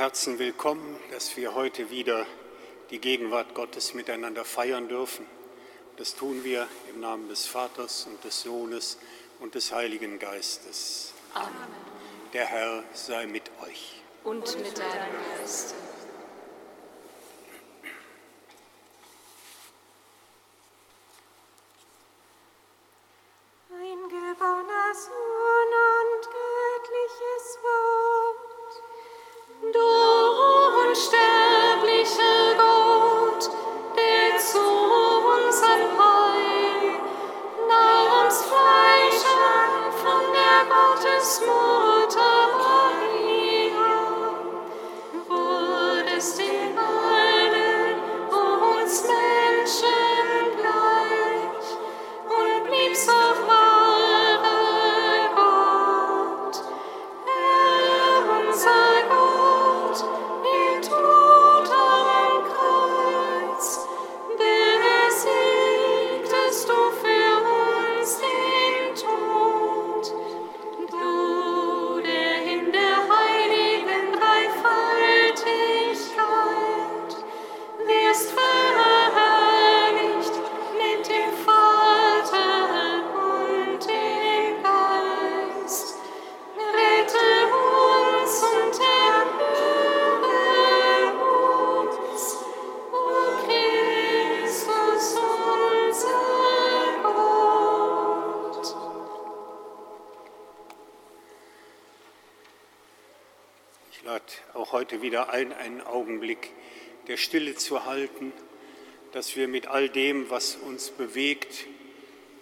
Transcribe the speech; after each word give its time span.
Herzen 0.00 0.38
willkommen, 0.38 0.96
dass 1.10 1.36
wir 1.36 1.54
heute 1.54 1.90
wieder 1.90 2.24
die 2.88 3.00
Gegenwart 3.00 3.52
Gottes 3.52 3.92
miteinander 3.92 4.46
feiern 4.46 4.88
dürfen. 4.88 5.26
Das 5.98 6.14
tun 6.14 6.42
wir 6.42 6.66
im 6.88 7.00
Namen 7.00 7.28
des 7.28 7.44
Vaters 7.44 8.06
und 8.06 8.24
des 8.24 8.40
Sohnes 8.40 8.96
und 9.40 9.54
des 9.54 9.72
Heiligen 9.72 10.18
Geistes. 10.18 11.12
Amen. 11.34 11.52
Der 12.32 12.46
Herr 12.46 12.82
sei 12.94 13.26
mit 13.26 13.50
euch. 13.62 14.00
Und 14.24 14.46
mit 14.62 14.78
deinem 14.78 15.12
Geist. 15.38 15.74
Wieder 105.20 105.32
ein, 105.32 105.52
einen 105.52 105.80
Augenblick 105.82 106.50
der 107.06 107.16
Stille 107.18 107.54
zu 107.54 107.84
halten, 107.84 108.32
dass 109.12 109.36
wir 109.36 109.48
mit 109.48 109.66
all 109.66 109.88
dem, 109.88 110.30
was 110.30 110.56
uns 110.56 110.90
bewegt, 110.90 111.66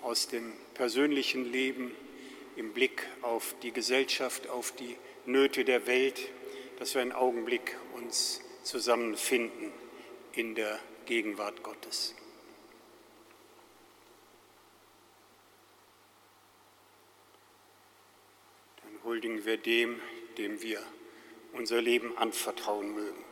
aus 0.03 0.29
dem 0.29 0.53
persönlichen 0.75 1.51
Leben, 1.51 1.95
im 2.55 2.73
Blick 2.73 3.07
auf 3.23 3.55
die 3.63 3.73
Gesellschaft, 3.73 4.49
auf 4.49 4.73
die 4.73 4.97
Nöte 5.27 5.65
der 5.65 5.87
Welt, 5.87 6.21
dass 6.79 6.95
wir 6.95 7.03
einen 7.03 7.13
Augenblick 7.13 7.77
uns 7.95 8.41
zusammenfinden 8.63 9.73
in 10.33 10.55
der 10.55 10.79
Gegenwart 11.07 11.63
Gottes. 11.63 12.15
Dann 18.83 19.05
huldigen 19.05 19.45
wir 19.45 19.57
dem, 19.57 20.01
dem 20.37 20.63
wir 20.63 20.81
unser 21.59 21.83
Leben 21.83 22.17
anvertrauen 22.17 22.95
mögen. 22.95 23.28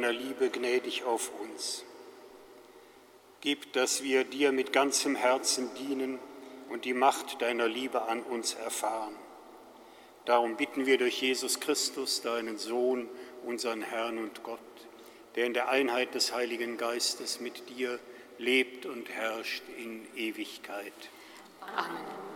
Deiner 0.00 0.12
Liebe 0.12 0.48
gnädig 0.48 1.04
auf 1.04 1.30
uns. 1.42 1.84
Gib, 3.42 3.74
dass 3.74 4.02
wir 4.02 4.24
dir 4.24 4.50
mit 4.50 4.72
ganzem 4.72 5.14
Herzen 5.14 5.68
dienen 5.74 6.18
und 6.70 6.86
die 6.86 6.94
Macht 6.94 7.42
deiner 7.42 7.68
Liebe 7.68 8.02
an 8.02 8.22
uns 8.22 8.54
erfahren. 8.54 9.14
Darum 10.24 10.56
bitten 10.56 10.86
wir 10.86 10.96
durch 10.96 11.20
Jesus 11.20 11.60
Christus, 11.60 12.22
deinen 12.22 12.56
Sohn, 12.56 13.10
unseren 13.44 13.82
Herrn 13.82 14.16
und 14.16 14.42
Gott, 14.42 14.58
der 15.36 15.44
in 15.44 15.52
der 15.52 15.68
Einheit 15.68 16.14
des 16.14 16.32
Heiligen 16.32 16.78
Geistes 16.78 17.40
mit 17.40 17.68
dir 17.68 17.98
lebt 18.38 18.86
und 18.86 19.10
herrscht 19.10 19.64
in 19.76 20.06
Ewigkeit. 20.16 20.94
Amen. 21.60 22.29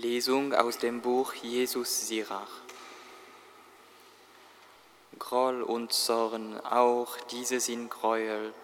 Lesung 0.00 0.54
aus 0.54 0.78
dem 0.78 1.02
Buch 1.02 1.34
Jesus 1.34 2.08
Sirach. 2.08 2.48
Groll 5.18 5.60
und 5.60 5.92
Zorn, 5.92 6.58
auch 6.60 7.18
diese 7.30 7.60
sind 7.60 7.90
Gräuel, 7.90 8.54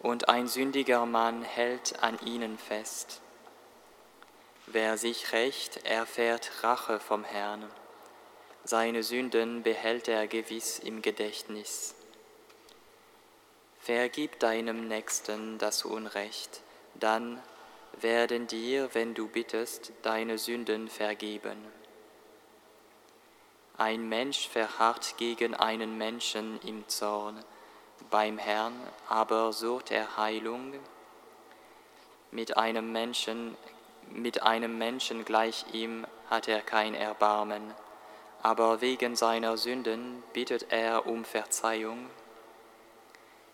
und 0.00 0.28
ein 0.28 0.48
sündiger 0.48 1.06
Mann 1.06 1.42
hält 1.42 2.02
an 2.02 2.18
ihnen 2.26 2.58
fest. 2.58 3.20
Wer 4.66 4.98
sich 4.98 5.32
rächt, 5.32 5.86
erfährt 5.86 6.50
Rache 6.64 6.98
vom 6.98 7.22
Herrn. 7.22 7.64
Seine 8.64 9.04
Sünden 9.04 9.62
behält 9.62 10.08
er 10.08 10.26
gewiss 10.26 10.80
im 10.80 11.00
Gedächtnis. 11.00 11.94
Vergib 13.78 14.40
deinem 14.40 14.88
Nächsten 14.88 15.58
das 15.58 15.84
Unrecht, 15.84 16.60
dann 16.94 17.40
werden 18.00 18.46
dir, 18.46 18.90
wenn 18.94 19.14
du 19.14 19.28
bittest, 19.28 19.92
deine 20.02 20.38
Sünden 20.38 20.88
vergeben. 20.88 21.56
Ein 23.78 24.08
Mensch 24.08 24.48
verharrt 24.48 25.16
gegen 25.18 25.54
einen 25.54 25.98
Menschen 25.98 26.60
im 26.62 26.88
Zorn, 26.88 27.44
beim 28.10 28.38
Herrn 28.38 28.74
aber 29.08 29.52
sucht 29.52 29.90
er 29.90 30.16
Heilung. 30.16 30.74
Mit 32.30 32.56
einem 32.56 32.92
Menschen, 32.92 33.56
mit 34.10 34.42
einem 34.42 34.78
Menschen 34.78 35.24
gleich 35.24 35.64
ihm 35.72 36.06
hat 36.30 36.48
er 36.48 36.62
kein 36.62 36.94
Erbarmen, 36.94 37.74
aber 38.42 38.80
wegen 38.80 39.16
seiner 39.16 39.56
Sünden 39.56 40.22
bittet 40.32 40.66
er 40.70 41.06
um 41.06 41.24
Verzeihung. 41.24 42.08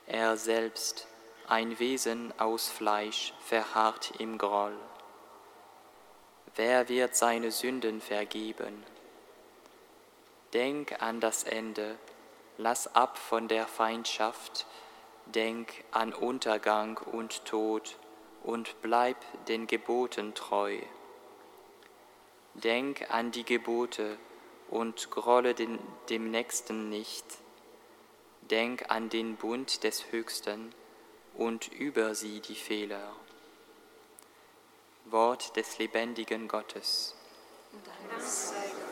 Er 0.07 0.37
selbst 0.37 1.07
ein 1.49 1.79
Wesen 1.79 2.33
aus 2.39 2.69
Fleisch 2.69 3.33
verharrt 3.41 4.13
im 4.19 4.39
Groll. 4.39 4.77
Wer 6.55 6.89
wird 6.89 7.17
seine 7.17 7.51
Sünden 7.51 8.01
vergeben? 8.01 8.85
Denk 10.53 11.01
an 11.01 11.21
das 11.21 11.45
Ende, 11.45 11.97
lass 12.59 12.95
ab 12.95 13.17
von 13.17 13.49
der 13.49 13.67
Feindschaft, 13.67 14.67
denk 15.27 15.73
an 15.93 16.13
Untergang 16.13 16.99
und 16.99 17.45
Tod 17.47 17.97
und 18.43 18.81
bleib 18.83 19.17
den 19.47 19.67
Geboten 19.67 20.35
treu. 20.35 20.79
Denk 22.55 23.11
an 23.11 23.31
die 23.31 23.45
Gebote 23.45 24.19
und 24.69 25.11
grolle 25.11 25.55
den, 25.55 25.79
dem 26.11 26.31
Nächsten 26.31 26.91
nicht. 26.91 27.25
Denk 28.43 28.91
an 28.91 29.09
den 29.09 29.37
Bund 29.37 29.85
des 29.85 30.13
Höchsten 30.13 30.75
und 31.35 31.69
über 31.69 32.15
sie 32.15 32.41
die 32.41 32.55
Fehler. 32.55 33.15
Wort 35.07 35.57
des 35.57 35.79
lebendigen 35.79 36.49
Gottes. 36.49 37.15
Dank 37.85 38.23
sei 38.23 38.55
Gott. 38.55 38.92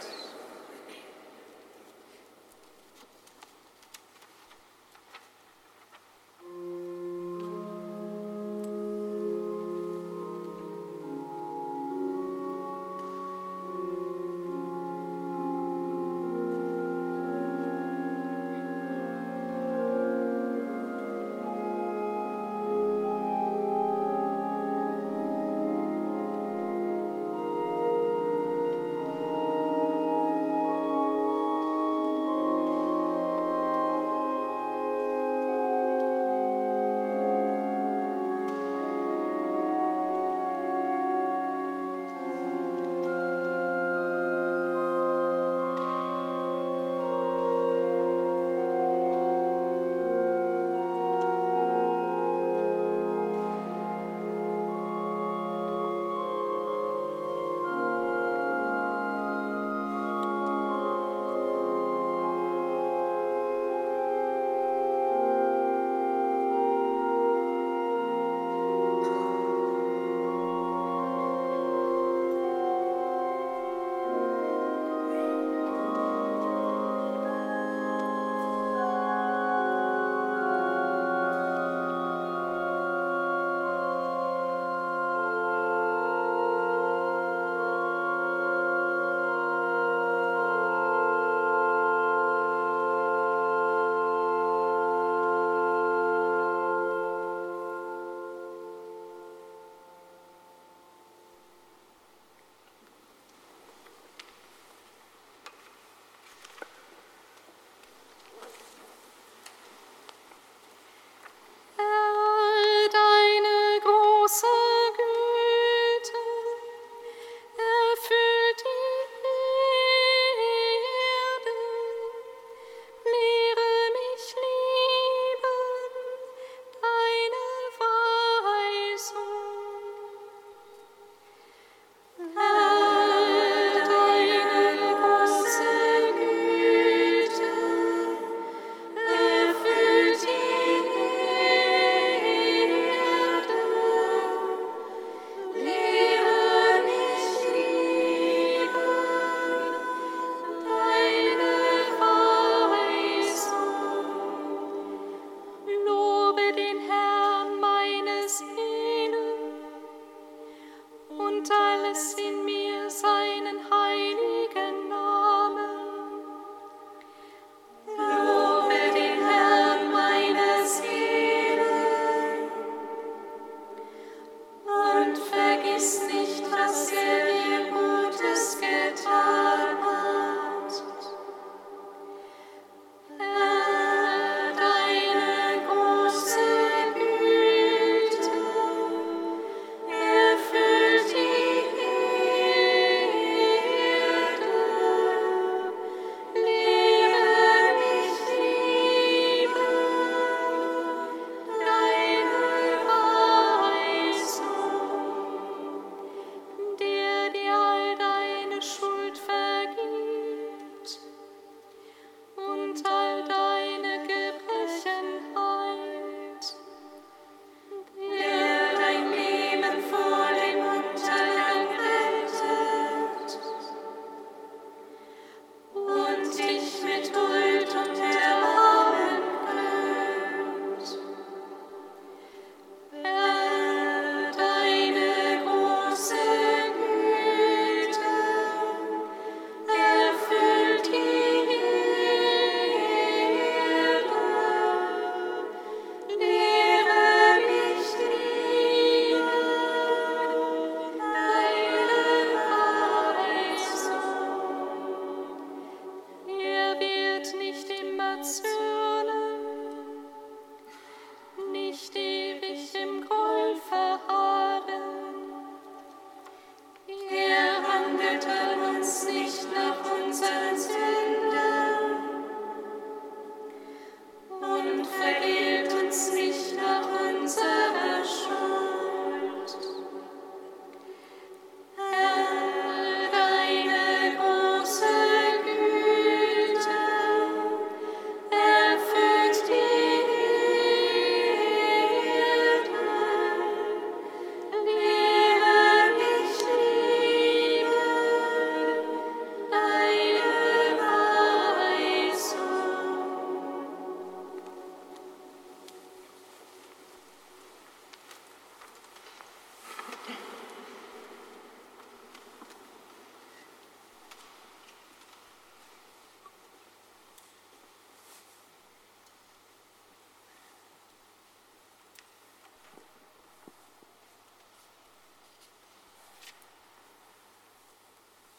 see. 161.95 162.30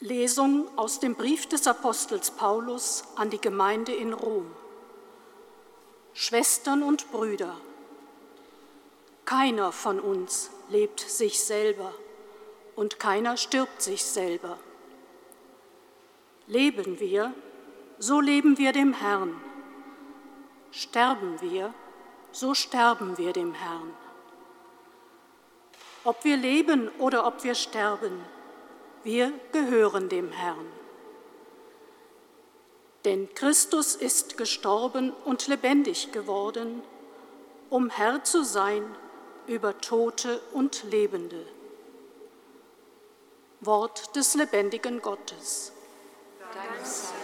Lesung 0.03 0.67
aus 0.79 1.00
dem 1.00 1.13
Brief 1.13 1.46
des 1.46 1.67
Apostels 1.67 2.31
Paulus 2.31 3.03
an 3.15 3.29
die 3.29 3.39
Gemeinde 3.39 3.93
in 3.93 4.13
Rom. 4.13 4.51
Schwestern 6.13 6.81
und 6.81 7.12
Brüder, 7.12 7.55
keiner 9.25 9.72
von 9.72 10.00
uns 10.00 10.50
lebt 10.70 11.00
sich 11.01 11.43
selber 11.43 11.93
und 12.75 12.98
keiner 12.98 13.38
stirbt 13.38 13.84
sich 13.84 14.03
selber. 14.03 14.58
Leben 16.48 17.00
wir, 17.00 17.31
so 18.00 18.20
leben 18.22 18.58
wir 18.58 18.72
dem 18.72 18.93
Herrn. 18.93 19.39
Sterben 20.72 21.39
wir, 21.41 21.75
so 22.31 22.55
sterben 22.55 23.20
wir 23.20 23.34
dem 23.34 23.53
Herrn. 23.53 23.93
Ob 26.03 26.24
wir 26.24 26.38
leben 26.38 26.89
oder 26.98 27.27
ob 27.27 27.43
wir 27.43 27.53
sterben, 27.53 28.25
wir 29.03 29.34
gehören 29.51 30.10
dem 30.10 30.31
Herrn. 30.31 30.65
Denn 33.05 33.34
Christus 33.34 33.96
ist 33.96 34.38
gestorben 34.38 35.12
und 35.25 35.48
lebendig 35.48 36.12
geworden, 36.12 36.84
um 37.70 37.89
Herr 37.89 38.24
zu 38.24 38.43
sein 38.43 38.84
über 39.48 39.79
Tote 39.79 40.39
und 40.53 40.84
Lebende. 40.91 41.46
Wort 43.60 44.15
des 44.15 44.36
lebendigen 44.36 45.01
Gottes. 45.01 45.72
Dank 46.53 46.86
sei 46.86 47.21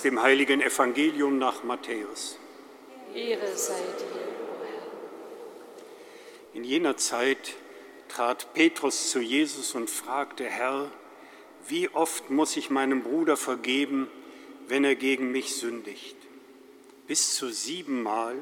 Aus 0.00 0.04
dem 0.04 0.22
heiligen 0.22 0.62
Evangelium 0.62 1.36
nach 1.36 1.62
Matthäus. 1.62 2.38
Ehre 3.14 3.54
sei 3.54 3.74
dir, 3.74 4.22
o 4.48 4.64
Herr. 4.64 6.54
In 6.54 6.64
jener 6.64 6.96
Zeit 6.96 7.54
trat 8.08 8.54
Petrus 8.54 9.10
zu 9.10 9.20
Jesus 9.20 9.74
und 9.74 9.90
fragte, 9.90 10.44
Herr, 10.44 10.90
wie 11.68 11.90
oft 11.90 12.30
muss 12.30 12.56
ich 12.56 12.70
meinem 12.70 13.02
Bruder 13.02 13.36
vergeben, 13.36 14.08
wenn 14.68 14.84
er 14.84 14.94
gegen 14.94 15.32
mich 15.32 15.56
sündigt? 15.56 16.16
Bis 17.06 17.34
zu 17.34 17.50
siebenmal? 17.50 18.36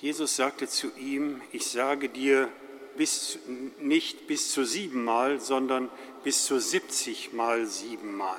Jesus 0.00 0.36
sagte 0.36 0.68
zu 0.68 0.92
ihm, 0.96 1.42
ich 1.50 1.66
sage 1.66 2.08
dir 2.08 2.48
bis, 2.96 3.40
nicht 3.80 4.28
bis 4.28 4.52
zu 4.52 4.64
siebenmal, 4.64 5.40
sondern 5.40 5.90
bis 6.22 6.44
zu 6.44 6.60
siebzigmal 6.60 7.66
siebenmal. 7.66 8.38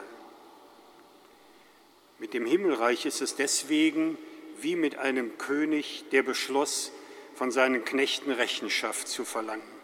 Mit 2.18 2.34
dem 2.34 2.46
Himmelreich 2.46 3.06
ist 3.06 3.22
es 3.22 3.36
deswegen 3.36 4.18
wie 4.62 4.76
mit 4.76 4.98
einem 4.98 5.38
König, 5.38 6.06
der 6.12 6.24
beschloss, 6.24 6.92
von 7.36 7.52
seinen 7.52 7.84
Knechten 7.84 8.32
Rechenschaft 8.32 9.10
zu 9.10 9.26
verlangen. 9.26 9.76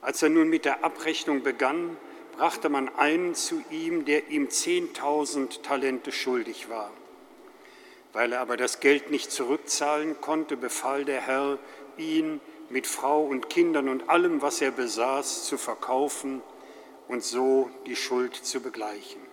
Als 0.00 0.22
er 0.22 0.28
nun 0.28 0.48
mit 0.48 0.64
der 0.64 0.84
Abrechnung 0.84 1.42
begann, 1.42 1.96
brachte 2.36 2.68
man 2.68 2.88
einen 2.94 3.34
zu 3.34 3.64
ihm, 3.70 4.04
der 4.04 4.28
ihm 4.28 4.50
zehntausend 4.50 5.64
Talente 5.64 6.12
schuldig 6.12 6.68
war. 6.68 6.92
Weil 8.12 8.32
er 8.32 8.40
aber 8.40 8.56
das 8.56 8.78
Geld 8.78 9.10
nicht 9.10 9.32
zurückzahlen 9.32 10.20
konnte, 10.20 10.56
befahl 10.56 11.04
der 11.04 11.20
Herr, 11.20 11.58
ihn 11.96 12.40
mit 12.70 12.86
Frau 12.86 13.24
und 13.24 13.50
Kindern 13.50 13.88
und 13.88 14.08
allem, 14.08 14.42
was 14.42 14.60
er 14.60 14.70
besaß, 14.70 15.46
zu 15.46 15.58
verkaufen 15.58 16.42
und 17.08 17.24
so 17.24 17.70
die 17.86 17.96
Schuld 17.96 18.36
zu 18.36 18.60
begleichen. 18.60 19.23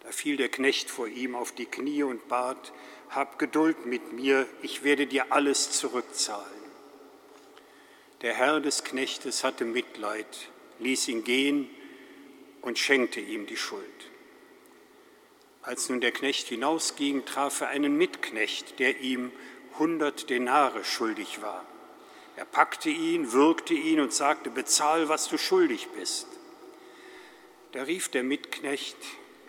Da 0.00 0.10
fiel 0.12 0.36
der 0.36 0.48
Knecht 0.48 0.90
vor 0.90 1.06
ihm 1.06 1.34
auf 1.34 1.52
die 1.52 1.66
Knie 1.66 2.02
und 2.02 2.28
bat, 2.28 2.72
hab 3.10 3.38
Geduld 3.38 3.86
mit 3.86 4.12
mir, 4.12 4.46
ich 4.62 4.82
werde 4.82 5.06
dir 5.06 5.32
alles 5.32 5.72
zurückzahlen. 5.72 6.60
Der 8.22 8.34
Herr 8.34 8.60
des 8.60 8.84
Knechtes 8.84 9.44
hatte 9.44 9.64
Mitleid, 9.64 10.48
ließ 10.78 11.08
ihn 11.08 11.24
gehen 11.24 11.68
und 12.60 12.78
schenkte 12.78 13.20
ihm 13.20 13.46
die 13.46 13.56
Schuld. 13.56 13.84
Als 15.62 15.88
nun 15.88 16.00
der 16.00 16.12
Knecht 16.12 16.48
hinausging, 16.48 17.24
traf 17.24 17.60
er 17.60 17.68
einen 17.68 17.96
Mitknecht, 17.96 18.78
der 18.78 19.00
ihm 19.00 19.30
hundert 19.78 20.30
Denare 20.30 20.84
schuldig 20.84 21.42
war. 21.42 21.64
Er 22.36 22.44
packte 22.44 22.88
ihn, 22.88 23.32
würgte 23.32 23.74
ihn 23.74 24.00
und 24.00 24.12
sagte, 24.12 24.50
bezahl, 24.50 25.08
was 25.08 25.28
du 25.28 25.36
schuldig 25.36 25.88
bist. 25.96 26.26
Da 27.72 27.82
rief 27.82 28.08
der 28.08 28.22
Mitknecht 28.22 28.96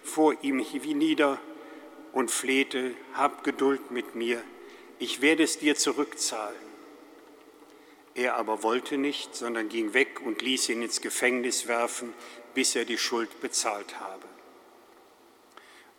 vor 0.04 0.36
ihm 0.42 0.58
nieder 0.58 1.40
und 2.14 2.32
flehte, 2.32 2.96
hab 3.14 3.44
Geduld 3.44 3.92
mit 3.92 4.16
mir, 4.16 4.44
ich 5.00 5.22
werde 5.22 5.44
es 5.44 5.58
dir 5.58 5.76
zurückzahlen. 5.76 6.72
Er 8.14 8.36
aber 8.36 8.62
wollte 8.62 8.98
nicht, 8.98 9.36
sondern 9.36 9.70
ging 9.70 9.94
weg 9.94 10.20
und 10.24 10.42
ließ 10.42 10.70
ihn 10.70 10.82
ins 10.82 11.02
Gefängnis 11.02 11.68
werfen, 11.68 12.14
bis 12.54 12.76
er 12.76 12.86
die 12.86 12.98
Schuld 12.98 13.40
bezahlt 13.40 14.00
habe. 14.00 14.28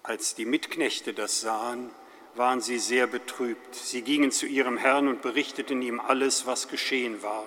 Als 0.03 0.35
die 0.35 0.45
Mitknechte 0.45 1.15
das 1.15 1.41
sahen, 1.41 1.91
waren 2.35 2.61
sie 2.61 2.79
sehr 2.79 3.07
betrübt. 3.07 3.75
Sie 3.75 4.03
gingen 4.03 4.31
zu 4.31 4.47
ihrem 4.47 4.77
Herrn 4.77 5.09
und 5.09 5.23
berichteten 5.23 5.81
ihm 5.83 6.01
alles, 6.01 6.47
was 6.47 6.69
geschehen 6.69 7.23
war. 7.23 7.47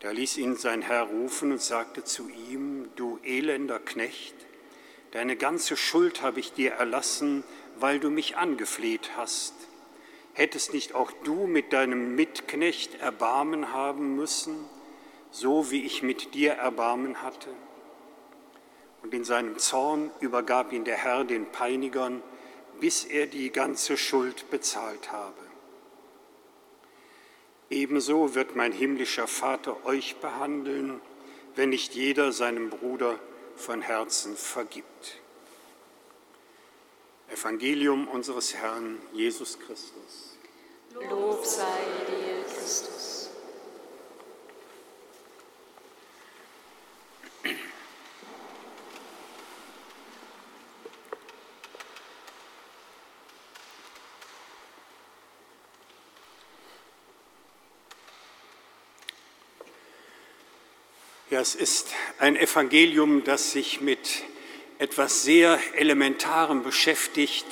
Da 0.00 0.10
ließ 0.10 0.38
ihn 0.38 0.56
sein 0.56 0.82
Herr 0.82 1.04
rufen 1.04 1.52
und 1.52 1.60
sagte 1.60 2.04
zu 2.04 2.28
ihm, 2.28 2.88
du 2.96 3.18
elender 3.22 3.78
Knecht, 3.78 4.34
deine 5.12 5.36
ganze 5.36 5.76
Schuld 5.76 6.22
habe 6.22 6.40
ich 6.40 6.52
dir 6.52 6.72
erlassen, 6.72 7.44
weil 7.78 7.98
du 7.98 8.10
mich 8.10 8.36
angefleht 8.36 9.10
hast. 9.16 9.54
Hättest 10.32 10.72
nicht 10.72 10.94
auch 10.94 11.10
du 11.24 11.46
mit 11.46 11.72
deinem 11.72 12.14
Mitknecht 12.14 13.00
Erbarmen 13.00 13.72
haben 13.72 14.16
müssen, 14.16 14.64
so 15.30 15.70
wie 15.70 15.84
ich 15.84 16.02
mit 16.02 16.34
dir 16.34 16.52
Erbarmen 16.52 17.22
hatte? 17.22 17.50
Und 19.02 19.14
in 19.14 19.24
seinem 19.24 19.58
Zorn 19.58 20.10
übergab 20.20 20.72
ihn 20.72 20.84
der 20.84 20.96
Herr 20.96 21.24
den 21.24 21.46
Peinigern, 21.46 22.22
bis 22.80 23.04
er 23.04 23.26
die 23.26 23.50
ganze 23.50 23.96
Schuld 23.96 24.50
bezahlt 24.50 25.10
habe. 25.10 25.34
Ebenso 27.70 28.34
wird 28.34 28.56
mein 28.56 28.72
himmlischer 28.72 29.26
Vater 29.26 29.84
euch 29.86 30.16
behandeln, 30.16 31.00
wenn 31.54 31.70
nicht 31.70 31.94
jeder 31.94 32.32
seinem 32.32 32.68
Bruder 32.68 33.18
von 33.60 33.82
Herzen 33.82 34.36
vergibt. 34.36 35.18
Evangelium 37.28 38.08
unseres 38.08 38.54
Herrn 38.54 38.98
Jesus 39.12 39.58
Christus. 39.60 40.36
Lob 40.94 41.44
sei 41.44 41.62
dir, 42.08 42.42
Christus. 42.42 43.29
Ja, 61.30 61.38
es 61.40 61.54
ist 61.54 61.86
ein 62.18 62.34
Evangelium, 62.34 63.22
das 63.22 63.52
sich 63.52 63.80
mit 63.80 64.24
etwas 64.80 65.22
sehr 65.22 65.60
Elementarem 65.76 66.64
beschäftigt, 66.64 67.46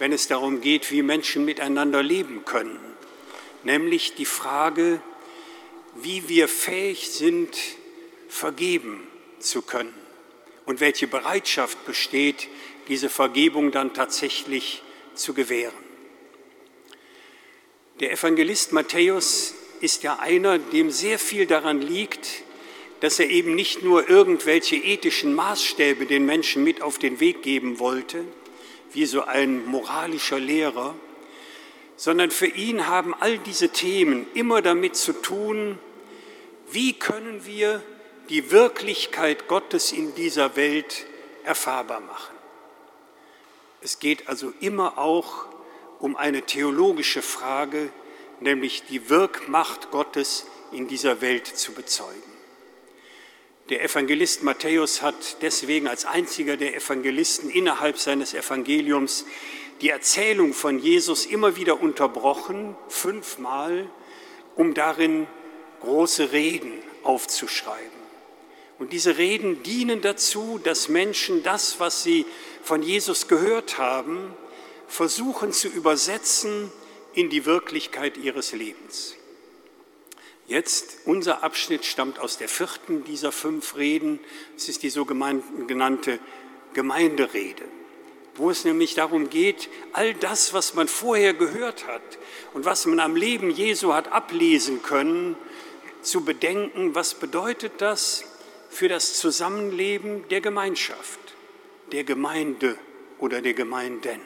wenn 0.00 0.12
es 0.12 0.26
darum 0.26 0.60
geht, 0.60 0.90
wie 0.90 1.02
Menschen 1.02 1.44
miteinander 1.44 2.02
leben 2.02 2.44
können, 2.44 2.80
nämlich 3.62 4.16
die 4.16 4.24
Frage, 4.24 5.00
wie 5.94 6.28
wir 6.28 6.48
fähig 6.48 7.12
sind, 7.12 7.56
vergeben 8.28 9.06
zu 9.38 9.62
können 9.62 9.94
und 10.66 10.80
welche 10.80 11.06
Bereitschaft 11.06 11.86
besteht, 11.86 12.48
diese 12.88 13.08
Vergebung 13.08 13.70
dann 13.70 13.94
tatsächlich 13.94 14.82
zu 15.14 15.34
gewähren. 15.34 15.84
Der 18.00 18.10
Evangelist 18.10 18.72
Matthäus 18.72 19.54
ist 19.80 20.02
ja 20.02 20.18
einer, 20.18 20.58
dem 20.58 20.90
sehr 20.90 21.20
viel 21.20 21.46
daran 21.46 21.80
liegt, 21.80 22.42
dass 23.00 23.18
er 23.18 23.30
eben 23.30 23.54
nicht 23.54 23.82
nur 23.82 24.08
irgendwelche 24.08 24.76
ethischen 24.76 25.34
Maßstäbe 25.34 26.06
den 26.06 26.26
Menschen 26.26 26.62
mit 26.62 26.82
auf 26.82 26.98
den 26.98 27.18
Weg 27.18 27.42
geben 27.42 27.78
wollte, 27.78 28.24
wie 28.92 29.06
so 29.06 29.22
ein 29.22 29.66
moralischer 29.66 30.38
Lehrer, 30.38 30.94
sondern 31.96 32.30
für 32.30 32.46
ihn 32.46 32.86
haben 32.86 33.14
all 33.14 33.38
diese 33.38 33.70
Themen 33.70 34.26
immer 34.34 34.62
damit 34.62 34.96
zu 34.96 35.12
tun, 35.12 35.78
wie 36.70 36.92
können 36.92 37.44
wir 37.46 37.82
die 38.28 38.50
Wirklichkeit 38.50 39.48
Gottes 39.48 39.92
in 39.92 40.14
dieser 40.14 40.56
Welt 40.56 41.06
erfahrbar 41.44 42.00
machen. 42.00 42.36
Es 43.82 43.98
geht 43.98 44.28
also 44.28 44.52
immer 44.60 44.98
auch 44.98 45.46
um 45.98 46.16
eine 46.16 46.42
theologische 46.42 47.22
Frage, 47.22 47.90
nämlich 48.40 48.84
die 48.88 49.08
Wirkmacht 49.08 49.90
Gottes 49.90 50.46
in 50.72 50.86
dieser 50.86 51.20
Welt 51.20 51.46
zu 51.46 51.72
bezeugen. 51.72 52.29
Der 53.70 53.84
Evangelist 53.84 54.42
Matthäus 54.42 55.00
hat 55.00 55.42
deswegen 55.42 55.86
als 55.86 56.04
einziger 56.04 56.56
der 56.56 56.74
Evangelisten 56.74 57.48
innerhalb 57.50 57.98
seines 57.98 58.34
Evangeliums 58.34 59.24
die 59.80 59.90
Erzählung 59.90 60.54
von 60.54 60.80
Jesus 60.80 61.24
immer 61.24 61.54
wieder 61.54 61.80
unterbrochen, 61.80 62.76
fünfmal, 62.88 63.88
um 64.56 64.74
darin 64.74 65.28
große 65.82 66.32
Reden 66.32 66.72
aufzuschreiben. 67.04 68.00
Und 68.80 68.92
diese 68.92 69.18
Reden 69.18 69.62
dienen 69.62 70.00
dazu, 70.00 70.58
dass 70.64 70.88
Menschen 70.88 71.44
das, 71.44 71.78
was 71.78 72.02
sie 72.02 72.26
von 72.64 72.82
Jesus 72.82 73.28
gehört 73.28 73.78
haben, 73.78 74.34
versuchen 74.88 75.52
zu 75.52 75.68
übersetzen 75.68 76.72
in 77.14 77.30
die 77.30 77.46
Wirklichkeit 77.46 78.16
ihres 78.16 78.50
Lebens. 78.50 79.14
Jetzt, 80.50 81.02
unser 81.04 81.44
Abschnitt 81.44 81.84
stammt 81.84 82.18
aus 82.18 82.36
der 82.36 82.48
vierten 82.48 83.04
dieser 83.04 83.30
fünf 83.30 83.76
Reden. 83.76 84.18
Es 84.56 84.68
ist 84.68 84.82
die 84.82 84.90
sogenannte 84.90 86.18
Gemeinderede, 86.74 87.62
wo 88.34 88.50
es 88.50 88.64
nämlich 88.64 88.96
darum 88.96 89.30
geht, 89.30 89.68
all 89.92 90.12
das, 90.12 90.52
was 90.52 90.74
man 90.74 90.88
vorher 90.88 91.34
gehört 91.34 91.86
hat 91.86 92.02
und 92.52 92.64
was 92.64 92.84
man 92.86 92.98
am 92.98 93.14
Leben 93.14 93.52
Jesu 93.52 93.94
hat 93.94 94.10
ablesen 94.10 94.82
können, 94.82 95.36
zu 96.02 96.24
bedenken, 96.24 96.96
was 96.96 97.14
bedeutet 97.14 97.74
das 97.78 98.24
für 98.70 98.88
das 98.88 99.20
Zusammenleben 99.20 100.26
der 100.30 100.40
Gemeinschaft, 100.40 101.20
der 101.92 102.02
Gemeinde 102.02 102.76
oder 103.20 103.40
der 103.40 103.54
Gemeinden. 103.54 104.20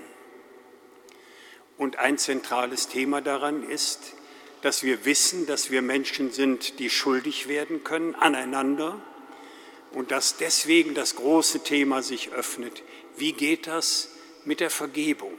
Und 1.77 1.99
ein 1.99 2.17
zentrales 2.17 2.89
Thema 2.89 3.21
daran 3.21 3.63
ist, 3.69 4.15
dass 4.65 4.83
wir 4.83 5.05
wissen, 5.05 5.47
dass 5.47 5.71
wir 5.71 5.83
Menschen 5.83 6.33
sind, 6.33 6.79
die 6.79 6.89
schuldig 6.89 7.49
werden 7.49 7.85
können 7.85 8.15
aneinander, 8.15 8.99
und 9.93 10.11
dass 10.11 10.39
deswegen 10.39 10.95
das 10.95 11.17
große 11.17 11.63
Thema 11.63 12.03
sich 12.03 12.33
öffnet. 12.33 12.83
Wie 13.15 13.33
geht 13.33 13.67
das 13.67 14.09
mit 14.47 14.61
der 14.61 14.71
Vergebung? 14.71 15.35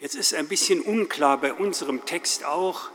Jetzt 0.00 0.14
ist 0.14 0.32
ein 0.32 0.46
bisschen 0.46 0.80
unklar 0.80 1.40
bei 1.40 1.52
unserem 1.52 2.04
Text 2.06 2.44
auch, 2.44 2.90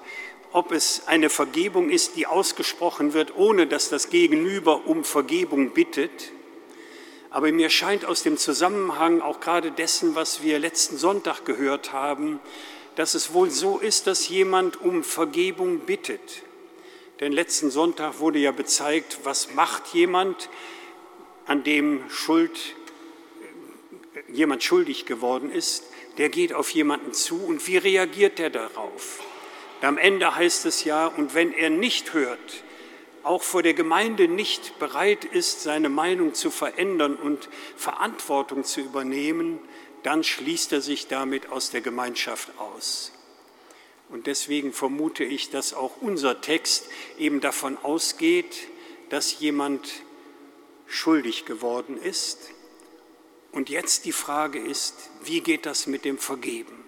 ob 0.53 0.71
es 0.71 1.03
eine 1.05 1.29
Vergebung 1.29 1.89
ist, 1.89 2.15
die 2.15 2.25
ausgesprochen 2.25 3.13
wird, 3.13 3.35
ohne 3.35 3.67
dass 3.67 3.89
das 3.89 4.09
Gegenüber 4.09 4.87
um 4.87 5.03
Vergebung 5.03 5.71
bittet. 5.71 6.31
Aber 7.29 7.51
mir 7.51 7.69
scheint 7.69 8.05
aus 8.05 8.23
dem 8.23 8.37
Zusammenhang 8.37 9.19
auch 9.19 9.41
gerade 9.41 9.71
dessen, 9.71 10.15
was 10.15 10.41
wir 10.43 10.59
letzten 10.59 10.97
Sonntag 10.97 11.43
gehört 11.43 11.91
haben, 11.91 12.39
dass 12.95 13.13
es 13.13 13.33
wohl 13.33 13.49
so 13.49 13.77
ist, 13.77 14.07
dass 14.07 14.27
jemand 14.27 14.81
um 14.81 15.03
Vergebung 15.03 15.79
bittet. 15.79 16.43
Denn 17.19 17.31
letzten 17.31 17.69
Sonntag 17.71 18.19
wurde 18.19 18.39
ja 18.39 18.51
bezeigt, 18.51 19.19
was 19.23 19.53
macht 19.53 19.93
jemand, 19.93 20.49
an 21.45 21.63
dem 21.63 22.09
Schuld, 22.09 22.75
jemand 24.27 24.63
schuldig 24.63 25.05
geworden 25.05 25.51
ist. 25.51 25.83
Der 26.17 26.29
geht 26.29 26.53
auf 26.53 26.69
jemanden 26.71 27.13
zu 27.13 27.43
und 27.45 27.65
wie 27.67 27.77
reagiert 27.77 28.39
er 28.39 28.49
darauf? 28.49 29.19
Am 29.81 29.97
Ende 29.97 30.35
heißt 30.35 30.65
es 30.65 30.83
ja, 30.83 31.07
und 31.07 31.33
wenn 31.33 31.53
er 31.53 31.69
nicht 31.69 32.13
hört, 32.13 32.63
auch 33.23 33.43
vor 33.43 33.63
der 33.63 33.73
Gemeinde 33.73 34.27
nicht 34.27 34.77
bereit 34.79 35.25
ist, 35.25 35.61
seine 35.61 35.89
Meinung 35.89 36.33
zu 36.33 36.51
verändern 36.51 37.15
und 37.15 37.49
Verantwortung 37.75 38.63
zu 38.63 38.81
übernehmen, 38.81 39.59
dann 40.03 40.23
schließt 40.23 40.71
er 40.73 40.81
sich 40.81 41.07
damit 41.07 41.49
aus 41.49 41.69
der 41.71 41.81
Gemeinschaft 41.81 42.57
aus. 42.57 43.11
Und 44.09 44.27
deswegen 44.27 44.73
vermute 44.73 45.23
ich, 45.23 45.49
dass 45.49 45.73
auch 45.73 45.97
unser 46.01 46.41
Text 46.41 46.85
eben 47.17 47.39
davon 47.39 47.77
ausgeht, 47.77 48.67
dass 49.09 49.39
jemand 49.39 49.89
schuldig 50.85 51.45
geworden 51.45 51.97
ist. 51.97 52.51
Und 53.51 53.69
jetzt 53.69 54.05
die 54.05 54.11
Frage 54.11 54.59
ist, 54.59 55.09
wie 55.23 55.41
geht 55.41 55.65
das 55.65 55.87
mit 55.87 56.05
dem 56.05 56.17
Vergeben? 56.17 56.83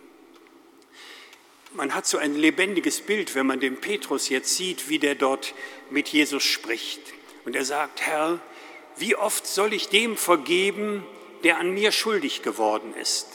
Man 1.74 1.96
hat 1.96 2.06
so 2.06 2.18
ein 2.18 2.36
lebendiges 2.36 3.02
Bild, 3.02 3.36
wenn 3.36 3.48
man 3.48 3.60
den 3.60 3.78
Petrus 3.78 4.30
jetzt 4.30 4.56
sieht, 4.56 4.90
wie 4.90 5.00
der 5.00 5.16
dort 5.16 5.56
mit 5.90 6.10
Jesus 6.10 6.44
spricht. 6.44 7.02
Und 7.46 7.56
er 7.56 7.66
sagt, 7.66 8.02
Herr, 8.02 8.40
wie 8.98 9.16
oft 9.16 9.48
soll 9.48 9.74
ich 9.74 9.90
dem 9.90 10.18
vergeben, 10.18 11.04
der 11.44 11.58
an 11.58 11.74
mir 11.74 11.92
schuldig 11.92 12.42
geworden 12.42 12.94
ist? 13.00 13.28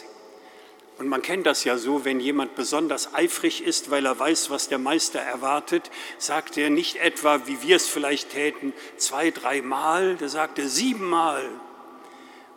Und 0.98 1.06
man 1.06 1.22
kennt 1.22 1.46
das 1.46 1.62
ja 1.62 1.78
so, 1.78 2.04
wenn 2.04 2.18
jemand 2.18 2.56
besonders 2.56 3.14
eifrig 3.14 3.62
ist, 3.62 3.90
weil 3.90 4.04
er 4.04 4.18
weiß, 4.18 4.50
was 4.50 4.68
der 4.68 4.78
Meister 4.78 5.20
erwartet, 5.20 5.92
sagt 6.18 6.58
er 6.58 6.70
nicht 6.70 6.96
etwa, 6.96 7.46
wie 7.46 7.62
wir 7.62 7.76
es 7.76 7.86
vielleicht 7.86 8.30
täten, 8.30 8.72
zwei, 8.96 9.30
dreimal, 9.30 10.16
der 10.16 10.28
sagt 10.28 10.58
er 10.58 10.68
siebenmal. 10.68 11.48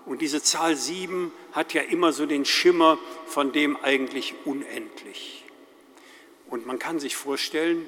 Und 0.08 0.22
diese 0.22 0.42
Zahl 0.42 0.76
sieben 0.76 1.32
hat 1.52 1.76
ja 1.76 1.84
immer 1.84 2.14
so 2.14 2.26
den 2.26 2.44
Schimmer 2.44 2.98
von 3.28 3.52
dem 3.52 3.78
eigentlich 3.78 4.34
unendlich. 4.44 5.46
Und 6.50 6.66
man 6.66 6.80
kann 6.80 7.00
sich 7.00 7.16
vorstellen, 7.16 7.88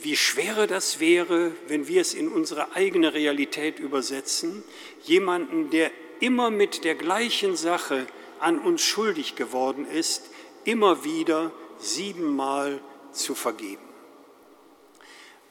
wie 0.00 0.16
schwer 0.16 0.66
das 0.66 0.98
wäre, 0.98 1.52
wenn 1.68 1.86
wir 1.86 2.00
es 2.00 2.14
in 2.14 2.28
unsere 2.28 2.74
eigene 2.74 3.14
Realität 3.14 3.78
übersetzen, 3.78 4.64
jemanden, 5.04 5.70
der 5.70 5.92
immer 6.20 6.50
mit 6.50 6.84
der 6.84 6.94
gleichen 6.94 7.56
Sache 7.56 8.06
an 8.40 8.58
uns 8.58 8.82
schuldig 8.82 9.36
geworden 9.36 9.86
ist, 9.86 10.30
immer 10.64 11.04
wieder 11.04 11.52
siebenmal 11.78 12.80
zu 13.12 13.34
vergeben. 13.34 13.82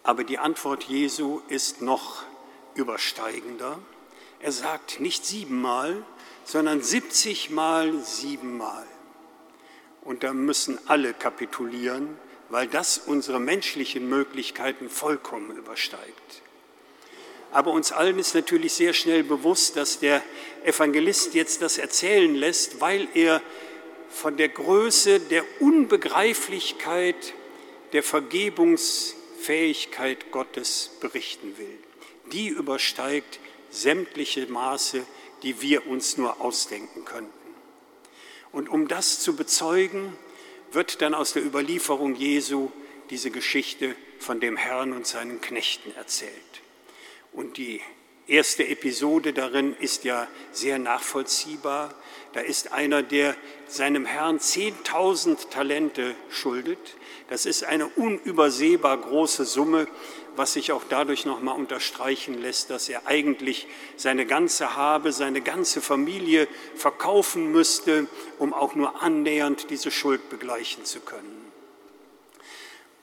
Aber 0.03 0.23
die 0.23 0.38
Antwort 0.38 0.84
Jesu 0.84 1.41
ist 1.49 1.82
noch 1.82 2.23
übersteigender. 2.75 3.80
Er 4.39 4.51
sagt 4.51 4.99
nicht 4.99 5.25
siebenmal, 5.25 6.06
sondern 6.45 6.82
siebzigmal 6.82 7.93
siebenmal. 8.03 8.86
Und 10.01 10.23
da 10.23 10.32
müssen 10.32 10.80
alle 10.88 11.13
kapitulieren, 11.13 12.17
weil 12.49 12.67
das 12.67 12.97
unsere 12.97 13.39
menschlichen 13.39 14.08
Möglichkeiten 14.08 14.89
vollkommen 14.89 15.58
übersteigt. 15.58 16.41
Aber 17.52 17.72
uns 17.72 17.92
allen 17.92 18.20
ist 18.20 18.36
natürlich 18.36 18.74
sehr 18.74 18.94
schnell 18.94 19.24
bewusst, 19.24 19.76
dass 19.76 20.00
der 20.00 20.22
Evangelist 20.64 21.34
jetzt 21.34 21.62
das 21.62 21.78
erzählen 21.78 22.34
lässt, 22.36 22.80
weil 22.82 23.08
er 23.14 23.42
von 24.10 24.38
der 24.38 24.50
Größe 24.50 25.20
der 25.20 25.44
Unbegreiflichkeit 25.60 27.34
der 27.94 28.04
Vergebungsfähigkeit 28.04 30.32
Gottes 30.32 30.92
berichten 31.00 31.58
will. 31.58 31.80
Die 32.32 32.50
übersteigt 32.50 33.40
sämtliche 33.70 34.48
Maße, 34.48 35.06
die 35.44 35.62
wir 35.62 35.88
uns 35.88 36.18
nur 36.18 36.42
ausdenken 36.42 37.06
könnten. 37.06 37.32
Und 38.52 38.70
um 38.70 38.88
das 38.88 39.20
zu 39.20 39.36
bezeugen, 39.36 40.18
wird 40.72 41.02
dann 41.02 41.14
aus 41.14 41.34
der 41.34 41.46
Überlieferung 41.46 42.16
Jesu 42.16 42.72
diese 43.10 43.32
Geschichte 43.32 43.96
von 44.20 44.40
dem 44.40 44.58
Herrn 44.58 44.94
und 44.94 45.08
seinen 45.08 45.42
Knechten 45.42 45.96
erzählt. 45.96 46.34
Und 47.32 47.58
die 47.58 47.82
erste 48.28 48.68
Episode 48.68 49.34
darin 49.34 49.76
ist 49.80 50.04
ja 50.04 50.28
sehr 50.52 50.80
nachvollziehbar. 50.80 51.94
Da 52.34 52.42
ist 52.42 52.72
einer, 52.72 53.02
der 53.04 53.36
seinem 53.68 54.06
Herrn 54.06 54.40
10.000 54.40 55.50
Talente 55.50 56.16
schuldet. 56.30 56.96
Das 57.30 57.46
ist 57.46 57.63
eine 57.63 57.88
unübersehbar 57.88 58.98
große 58.98 59.46
Summe, 59.46 59.88
was 60.36 60.54
sich 60.54 60.72
auch 60.72 60.84
dadurch 60.88 61.26
nochmal 61.26 61.58
unterstreichen 61.58 62.40
lässt, 62.40 62.70
dass 62.70 62.90
er 62.90 63.08
eigentlich 63.08 63.68
seine 63.96 64.26
ganze 64.26 64.76
Habe, 64.76 65.12
seine 65.12 65.42
ganze 65.42 65.82
Familie 65.82 66.48
verkaufen 66.76 67.52
müsste, 67.52 68.08
um 68.38 68.54
auch 68.54 68.76
nur 68.76 69.02
annähernd 69.02 69.70
diese 69.70 69.90
Schuld 69.90 70.30
begleichen 70.30 70.86
zu 70.86 71.00
können. 71.00 71.52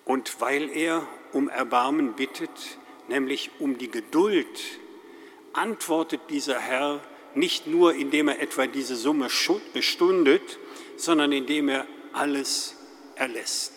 Und 0.04 0.40
weil 0.40 0.70
er 0.70 1.06
um 1.32 1.48
Erbarmen 1.48 2.12
bittet, 2.12 2.78
nämlich 3.08 3.50
um 3.58 3.78
die 3.78 3.90
Geduld, 3.90 4.60
antwortet 5.52 6.20
dieser 6.30 6.58
Herr 6.58 7.00
nicht 7.34 7.66
nur, 7.66 7.94
indem 7.94 8.28
er 8.28 8.40
etwa 8.40 8.66
diese 8.66 8.96
Summe 8.96 9.28
stundet, 9.30 10.58
sondern 10.96 11.32
indem 11.32 11.68
er 11.68 11.86
alles 12.12 12.76
erlässt. 13.16 13.72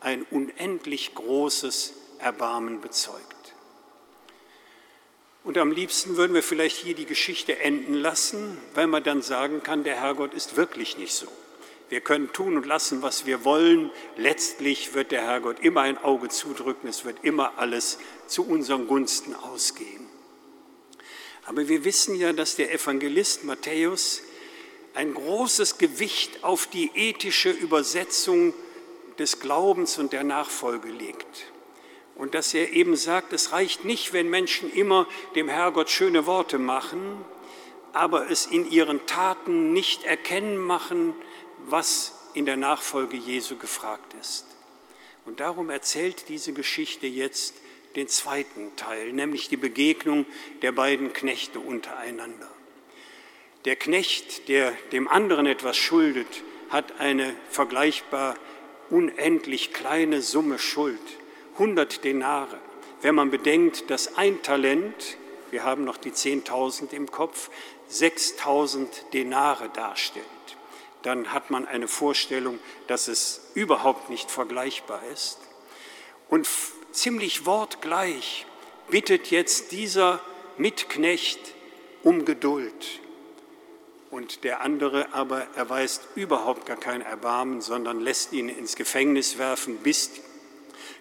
Ein 0.00 0.24
unendlich 0.30 1.14
großes 1.14 1.94
Erbarmen 2.18 2.80
bezeugt. 2.80 3.24
Und 5.44 5.56
am 5.56 5.72
liebsten 5.72 6.16
würden 6.16 6.34
wir 6.34 6.42
vielleicht 6.42 6.76
hier 6.76 6.94
die 6.94 7.06
Geschichte 7.06 7.58
enden 7.58 7.94
lassen, 7.94 8.58
weil 8.74 8.86
man 8.86 9.02
dann 9.02 9.22
sagen 9.22 9.62
kann, 9.62 9.84
der 9.84 9.96
Herrgott 9.96 10.34
ist 10.34 10.56
wirklich 10.56 10.98
nicht 10.98 11.14
so. 11.14 11.28
Wir 11.88 12.00
können 12.00 12.32
tun 12.32 12.56
und 12.56 12.66
lassen, 12.66 13.02
was 13.02 13.24
wir 13.24 13.44
wollen. 13.44 13.90
Letztlich 14.16 14.94
wird 14.94 15.10
der 15.10 15.22
Herrgott 15.22 15.60
immer 15.60 15.82
ein 15.82 15.96
Auge 15.98 16.28
zudrücken. 16.28 16.88
Es 16.88 17.04
wird 17.04 17.18
immer 17.22 17.54
alles 17.56 17.98
zu 18.26 18.46
unseren 18.46 18.86
Gunsten 18.86 19.34
ausgehen. 19.34 20.06
Aber 21.46 21.66
wir 21.68 21.84
wissen 21.84 22.14
ja, 22.14 22.34
dass 22.34 22.56
der 22.56 22.74
Evangelist 22.74 23.44
Matthäus 23.44 24.22
ein 24.92 25.14
großes 25.14 25.78
Gewicht 25.78 26.44
auf 26.44 26.66
die 26.66 26.90
ethische 26.94 27.50
Übersetzung 27.50 28.52
des 29.18 29.40
Glaubens 29.40 29.96
und 29.96 30.12
der 30.12 30.24
Nachfolge 30.24 30.90
legt. 30.90 31.52
Und 32.16 32.34
dass 32.34 32.52
er 32.52 32.72
eben 32.72 32.96
sagt, 32.96 33.32
es 33.32 33.52
reicht 33.52 33.84
nicht, 33.84 34.12
wenn 34.12 34.28
Menschen 34.28 34.70
immer 34.72 35.06
dem 35.36 35.48
Herrgott 35.48 35.88
schöne 35.88 36.26
Worte 36.26 36.58
machen, 36.58 37.24
aber 37.92 38.30
es 38.30 38.44
in 38.46 38.70
ihren 38.70 39.06
Taten 39.06 39.72
nicht 39.72 40.04
erkennen 40.04 40.58
machen, 40.58 41.14
was 41.66 42.14
in 42.34 42.46
der 42.46 42.56
Nachfolge 42.56 43.16
Jesu 43.16 43.56
gefragt 43.56 44.14
ist. 44.20 44.44
Und 45.24 45.40
darum 45.40 45.70
erzählt 45.70 46.28
diese 46.28 46.52
Geschichte 46.52 47.06
jetzt 47.06 47.54
den 47.96 48.08
zweiten 48.08 48.74
Teil, 48.76 49.12
nämlich 49.12 49.48
die 49.48 49.56
Begegnung 49.56 50.24
der 50.62 50.72
beiden 50.72 51.12
Knechte 51.12 51.60
untereinander. 51.60 52.48
Der 53.64 53.76
Knecht, 53.76 54.48
der 54.48 54.72
dem 54.92 55.08
anderen 55.08 55.46
etwas 55.46 55.76
schuldet, 55.76 56.42
hat 56.70 57.00
eine 57.00 57.34
vergleichbar 57.50 58.36
unendlich 58.88 59.72
kleine 59.72 60.22
Summe 60.22 60.58
Schuld, 60.58 61.00
100 61.54 62.04
Denare. 62.04 62.58
Wenn 63.02 63.14
man 63.14 63.30
bedenkt, 63.30 63.90
dass 63.90 64.16
ein 64.16 64.42
Talent, 64.42 65.16
wir 65.50 65.64
haben 65.64 65.84
noch 65.84 65.96
die 65.96 66.12
10.000 66.12 66.92
im 66.92 67.10
Kopf, 67.10 67.50
6.000 67.90 68.86
Denare 69.12 69.68
darstellt 69.70 70.24
dann 71.02 71.32
hat 71.32 71.50
man 71.50 71.66
eine 71.66 71.88
Vorstellung, 71.88 72.58
dass 72.86 73.08
es 73.08 73.40
überhaupt 73.54 74.10
nicht 74.10 74.30
vergleichbar 74.30 75.02
ist. 75.12 75.38
Und 76.28 76.48
ziemlich 76.92 77.46
wortgleich 77.46 78.46
bittet 78.90 79.30
jetzt 79.30 79.72
dieser 79.72 80.20
Mitknecht 80.56 81.40
um 82.02 82.24
Geduld. 82.24 83.00
Und 84.10 84.42
der 84.44 84.62
andere 84.62 85.12
aber 85.12 85.46
erweist 85.54 86.08
überhaupt 86.14 86.66
gar 86.66 86.78
kein 86.78 87.02
Erbarmen, 87.02 87.60
sondern 87.60 88.00
lässt 88.00 88.32
ihn 88.32 88.48
ins 88.48 88.74
Gefängnis 88.74 89.38
werfen, 89.38 89.78
bis 89.78 90.10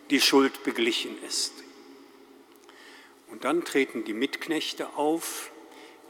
die 0.09 0.21
Schuld 0.21 0.63
beglichen 0.63 1.21
ist. 1.23 1.53
Und 3.31 3.43
dann 3.43 3.63
treten 3.63 4.03
die 4.03 4.13
Mitknechte 4.13 4.95
auf, 4.95 5.51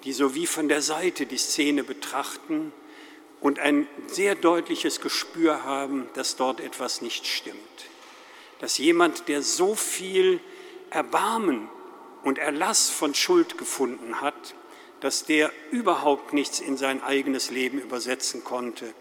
die 0.03 0.13
so 0.13 0.35
wie 0.35 0.47
von 0.47 0.69
der 0.69 0.81
Seite 0.81 1.25
die 1.25 1.37
Szene 1.37 1.83
betrachten 1.83 2.73
und 3.41 3.59
ein 3.59 3.87
sehr 4.07 4.35
deutliches 4.35 5.01
Gespür 5.01 5.63
haben, 5.63 6.09
dass 6.13 6.35
dort 6.35 6.59
etwas 6.59 7.01
nicht 7.01 7.27
stimmt. 7.27 7.57
Dass 8.59 8.77
jemand, 8.77 9.27
der 9.27 9.41
so 9.41 9.75
viel 9.75 10.39
Erbarmen 10.89 11.69
und 12.23 12.39
Erlass 12.39 12.89
von 12.89 13.13
Schuld 13.13 13.57
gefunden 13.57 14.21
hat, 14.21 14.55
dass 14.99 15.25
der 15.25 15.51
überhaupt 15.71 16.33
nichts 16.33 16.59
in 16.59 16.77
sein 16.77 17.03
eigenes 17.03 17.51
Leben 17.51 17.79
übersetzen 17.79 18.43
konnte 18.43 18.93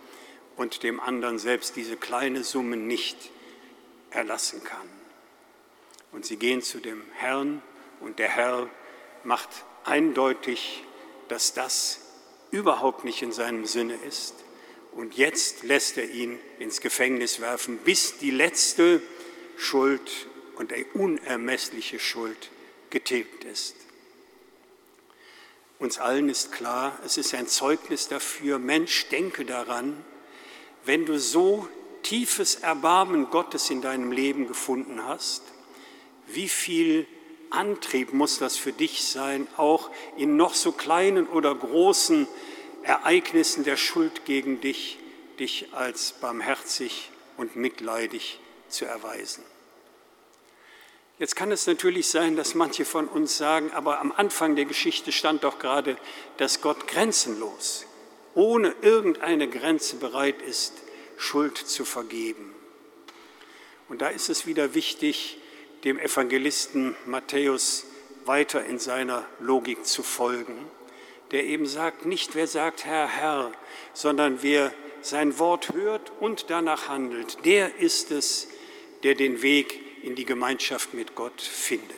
und 0.57 0.83
dem 0.83 1.01
anderen 1.01 1.39
selbst 1.39 1.77
diese 1.77 1.97
kleine 1.97 2.45
Summe 2.45 2.77
nicht 2.77 3.31
erlassen 4.11 4.63
kann. 4.63 4.89
Und 6.13 6.27
sie 6.27 6.37
gehen 6.37 6.63
zu 6.63 6.79
dem 6.79 7.03
Herrn 7.15 7.63
und 8.01 8.19
der 8.19 8.29
Herr 8.29 8.69
macht 9.25 9.49
eindeutig, 9.85 10.85
dass 11.29 11.55
das 11.55 12.01
überhaupt 12.51 13.05
nicht 13.05 13.23
in 13.23 13.33
seinem 13.33 13.67
Sinne 13.67 13.97
ist. 14.09 14.35
Und 14.93 15.17
jetzt 15.17 15.63
lässt 15.63 15.99
er 15.99 16.09
ihn 16.09 16.39
ins 16.59 16.81
Gefängnis 16.81 17.41
werfen, 17.41 17.79
bis 17.79 18.19
die 18.19 18.31
letzte 18.31 19.03
Schuld 19.57 20.11
und 20.57 20.71
die 20.71 20.87
unermessliche 20.95 21.99
Schuld 21.99 22.51
getilgt 22.91 23.45
ist. 23.45 23.77
Uns 25.79 25.99
allen 25.99 26.31
ist 26.31 26.53
klar, 26.53 26.99
es 27.05 27.19
ist 27.19 27.35
ein 27.35 27.47
Zeugnis 27.47 28.09
dafür, 28.09 28.59
Mensch, 28.59 29.09
denke 29.09 29.45
daran, 29.45 30.03
wenn 30.87 31.05
du 31.05 31.19
so 31.19 31.69
tiefes 32.03 32.55
Erbarmen 32.57 33.31
Gottes 33.31 33.69
in 33.69 33.83
deinem 33.83 34.13
Leben 34.13 34.47
gefunden 34.47 35.05
hast, 35.05 35.43
wie 36.27 36.49
viel 36.49 37.07
Antrieb 37.51 38.13
muss 38.13 38.39
das 38.39 38.57
für 38.57 38.73
dich 38.73 39.05
sein, 39.05 39.47
auch 39.57 39.91
in 40.17 40.37
noch 40.37 40.55
so 40.55 40.73
kleinen 40.73 41.27
oder 41.27 41.55
großen 41.55 42.27
Ereignissen 42.83 43.65
der 43.65 43.77
Schuld 43.77 44.25
gegen 44.25 44.61
dich, 44.61 44.99
dich 45.39 45.69
als 45.73 46.13
barmherzig 46.13 47.11
und 47.37 47.57
mitleidig 47.57 48.41
zu 48.69 48.85
erweisen. 48.85 49.45
Jetzt 51.19 51.35
kann 51.35 51.51
es 51.51 51.67
natürlich 51.67 52.09
sein, 52.09 52.37
dass 52.37 52.55
manche 52.55 52.85
von 52.85 53.09
uns 53.09 53.39
sagen, 53.39 53.71
aber 53.73 54.01
am 54.01 54.13
Anfang 54.13 54.55
der 54.55 54.67
Geschichte 54.67 55.13
stand 55.13 55.45
doch 55.45 55.59
gerade, 55.59 55.97
dass 56.37 56.61
Gott 56.61 56.87
grenzenlos, 56.87 57.87
ohne 58.35 58.75
irgendeine 58.83 59.49
Grenze 59.49 59.97
bereit 59.97 60.43
ist, 60.43 60.75
Schuld 61.17 61.57
zu 61.57 61.87
vergeben. 61.87 62.55
Und 63.89 64.03
da 64.03 64.09
ist 64.09 64.29
es 64.29 64.47
wieder 64.47 64.75
wichtig, 64.75 65.39
dem 65.87 66.01
Evangelisten 66.01 66.97
Matthäus 67.07 67.87
weiter 68.25 68.65
in 68.65 68.81
seiner 68.81 69.25
Logik 69.39 69.87
zu 69.87 70.03
folgen, 70.03 70.59
der 71.31 71.45
eben 71.45 71.65
sagt, 71.65 72.05
nicht 72.05 72.35
wer 72.35 72.49
sagt 72.49 72.85
Herr, 72.85 73.07
Herr, 73.07 73.53
sondern 73.95 74.43
wer 74.43 74.75
sein 75.01 75.39
Wort 75.39 75.73
hört 75.75 76.11
und 76.19 76.51
danach 76.51 76.89
handelt, 76.89 77.45
der 77.45 77.77
ist 77.77 78.11
es, 78.11 78.49
der 79.05 79.15
den 79.15 79.43
Weg 79.43 79.81
in 80.03 80.17
die 80.17 80.25
Gemeinschaft 80.25 80.93
mit 80.93 81.15
Gott 81.15 81.41
findet. 81.41 81.97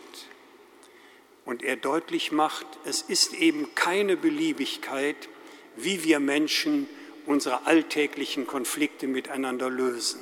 Und 1.46 1.62
er 1.62 1.76
deutlich 1.76 2.30
macht, 2.30 2.66
es 2.84 3.00
ist 3.00 3.32
eben 3.32 3.74
keine 3.74 4.18
Beliebigkeit, 4.18 5.30
wie 5.76 6.04
wir 6.04 6.20
Menschen 6.20 6.90
unsere 7.24 7.64
alltäglichen 7.64 8.46
Konflikte 8.46 9.06
miteinander 9.06 9.70
lösen. 9.70 10.20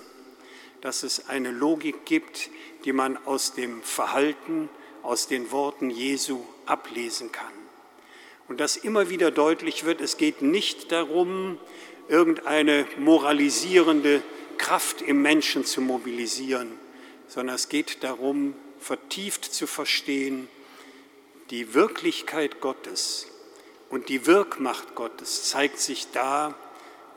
Dass 0.87 1.03
es 1.03 1.29
eine 1.29 1.51
Logik 1.51 2.05
gibt, 2.05 2.49
die 2.85 2.93
man 2.93 3.19
aus 3.27 3.55
dem 3.55 3.83
Verhalten, 3.83 4.69
aus 5.03 5.27
den 5.27 5.51
Worten 5.51 5.91
Jesu 5.91 6.45
ablesen 6.65 7.33
kann. 7.33 7.53
Und 8.47 8.61
dass 8.61 8.77
immer 8.77 9.11
wieder 9.11 9.33
deutlich 9.33 9.83
wird, 9.83 10.01
es 10.01 10.17
geht 10.17 10.43
nicht 10.43 10.93
darum, 10.93 11.59
irgendeine 12.07 12.87
moralisierende 12.99 14.23
Kraft 14.59 15.03
im 15.03 15.23
Menschen 15.23 15.65
zu 15.65 15.81
mobilisieren, 15.81 16.71
sondern 17.27 17.57
es 17.57 17.69
geht 17.69 18.05
darum, 18.05 18.55
vertieft 18.79 19.45
zu 19.45 19.67
verstehen, 19.67 20.47
die 21.51 21.75
Wirklichkeit 21.75 22.61
Gottes 22.61 23.27
und 23.91 24.09
die 24.09 24.25
Wirkmacht 24.25 24.95
Gottes 24.95 25.51
zeigt 25.51 25.81
sich 25.81 26.13
da, 26.13 26.55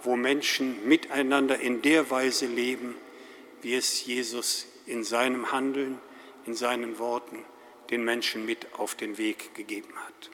wo 0.01 0.15
Menschen 0.15 0.87
miteinander 0.87 1.59
in 1.59 1.83
der 1.83 2.09
Weise 2.09 2.47
leben, 2.47 2.95
wie 3.61 3.75
es 3.75 4.05
Jesus 4.05 4.65
in 4.85 5.03
seinem 5.03 5.51
Handeln, 5.51 5.99
in 6.45 6.55
seinen 6.55 6.99
Worten 6.99 7.43
den 7.89 8.03
Menschen 8.03 8.45
mit 8.45 8.73
auf 8.73 8.95
den 8.95 9.17
Weg 9.17 9.53
gegeben 9.55 9.93
hat. 9.95 10.29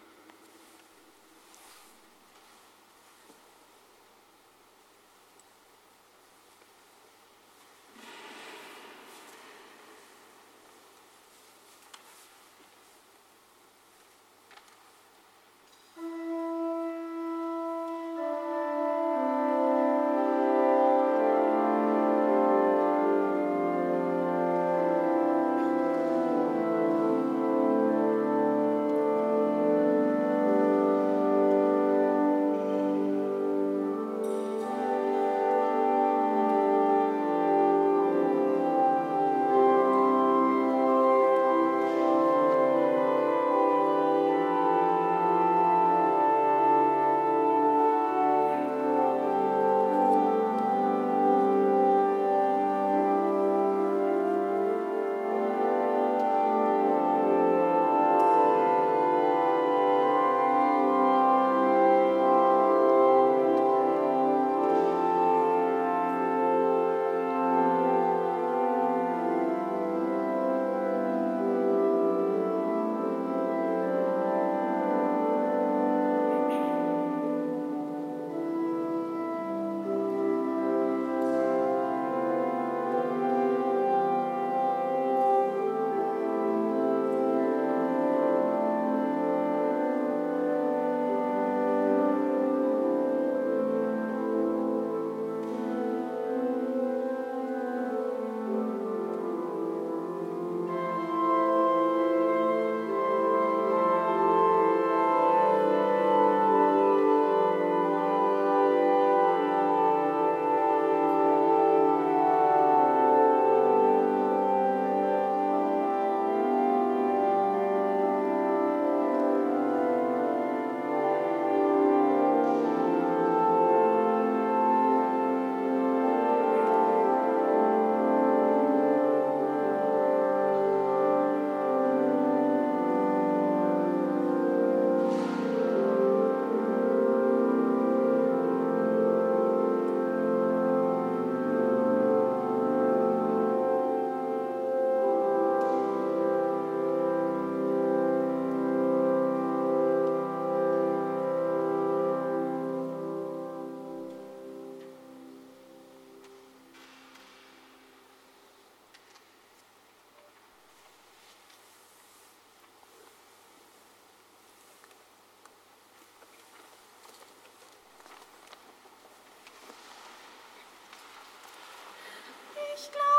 Ich 172.85 172.91
glaube. 172.91 173.14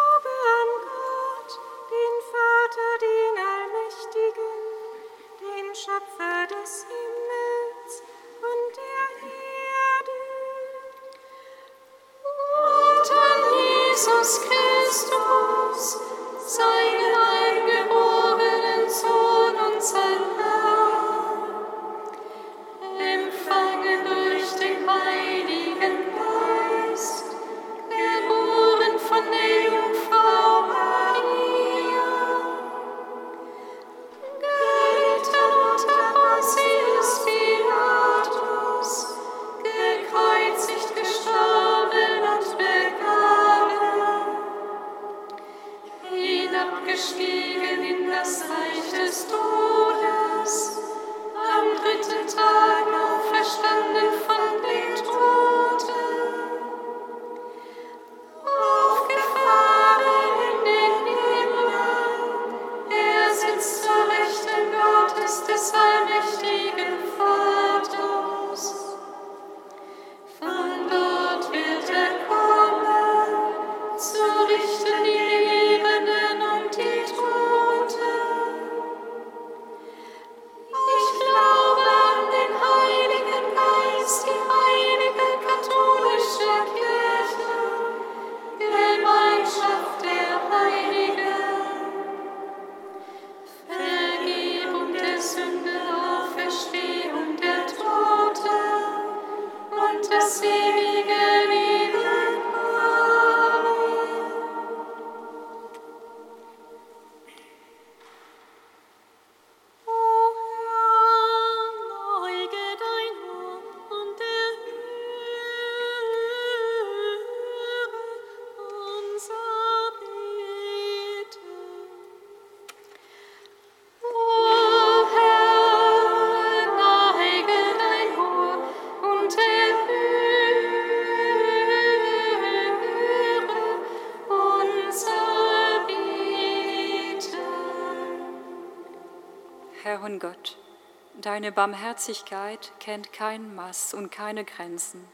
Deine 141.36 141.52
Barmherzigkeit 141.52 142.72
kennt 142.80 143.12
kein 143.12 143.54
Maß 143.54 143.92
und 143.92 144.10
keine 144.10 144.42
Grenzen. 144.46 145.06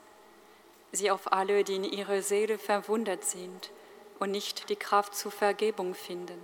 Sieh 0.93 1.11
auf 1.11 1.33
alle, 1.33 1.65
die 1.65 1.75
in 1.75 1.83
ihrer 1.83 2.23
Seele 2.23 2.59
verwundert 2.59 3.25
sind 3.25 3.73
und 4.21 4.31
nicht 4.31 4.69
die 4.69 4.77
Kraft 4.77 5.17
zur 5.17 5.33
Vergebung 5.33 5.97
finden. 5.97 6.41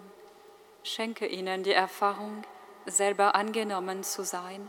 Schenke 0.83 1.29
ihnen 1.29 1.63
die 1.63 1.71
Erfahrung, 1.71 2.43
selber 2.87 3.37
angenommen 3.37 4.03
zu 4.03 4.25
sein 4.25 4.69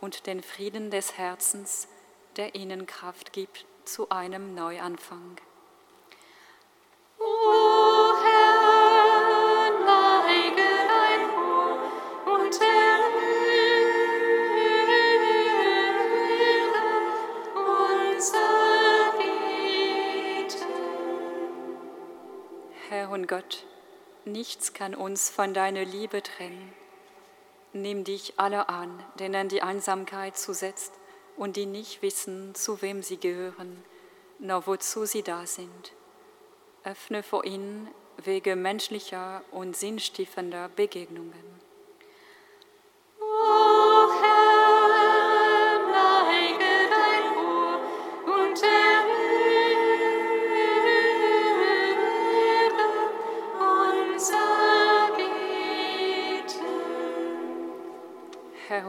und 0.00 0.28
den 0.28 0.44
Frieden 0.44 0.92
des 0.92 1.18
Herzens, 1.18 1.88
der 2.36 2.54
ihnen 2.54 2.86
Kraft 2.86 3.32
gibt 3.32 3.66
zu 3.84 4.10
einem 4.10 4.54
Neuanfang. 4.54 5.40
Gott, 23.36 23.66
nichts 24.24 24.72
kann 24.72 24.94
uns 24.94 25.28
von 25.28 25.52
deiner 25.52 25.84
Liebe 25.84 26.22
trennen. 26.22 26.72
Nimm 27.74 28.02
dich 28.02 28.32
alle 28.38 28.70
an, 28.70 29.04
denen 29.20 29.50
die 29.50 29.60
Einsamkeit 29.60 30.38
zusetzt 30.38 30.94
und 31.36 31.56
die 31.56 31.66
nicht 31.66 32.00
wissen, 32.00 32.54
zu 32.54 32.80
wem 32.80 33.02
sie 33.02 33.18
gehören, 33.18 33.84
noch 34.38 34.66
wozu 34.66 35.04
sie 35.04 35.22
da 35.22 35.44
sind. 35.44 35.92
Öffne 36.82 37.22
vor 37.22 37.44
ihnen 37.44 37.90
Wege 38.16 38.56
menschlicher 38.56 39.44
und 39.50 39.76
sinnstiftender 39.76 40.70
Begegnungen. 40.70 41.55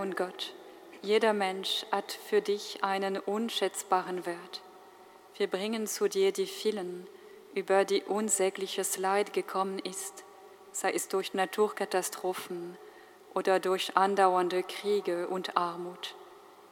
Und 0.07 0.15
Gott, 0.15 0.53
jeder 1.01 1.33
Mensch 1.33 1.85
hat 1.91 2.13
für 2.13 2.39
dich 2.39 2.81
einen 2.81 3.17
unschätzbaren 3.17 4.25
Wert. 4.25 4.61
Wir 5.35 5.47
bringen 5.47 5.85
zu 5.85 6.07
dir 6.07 6.31
die 6.31 6.45
vielen, 6.45 7.05
über 7.53 7.83
die 7.83 8.03
unsägliches 8.03 8.97
Leid 8.97 9.33
gekommen 9.33 9.79
ist, 9.79 10.23
sei 10.71 10.93
es 10.93 11.09
durch 11.09 11.33
Naturkatastrophen 11.33 12.77
oder 13.33 13.59
durch 13.59 13.97
andauernde 13.97 14.63
Kriege 14.63 15.27
und 15.27 15.57
Armut, 15.57 16.15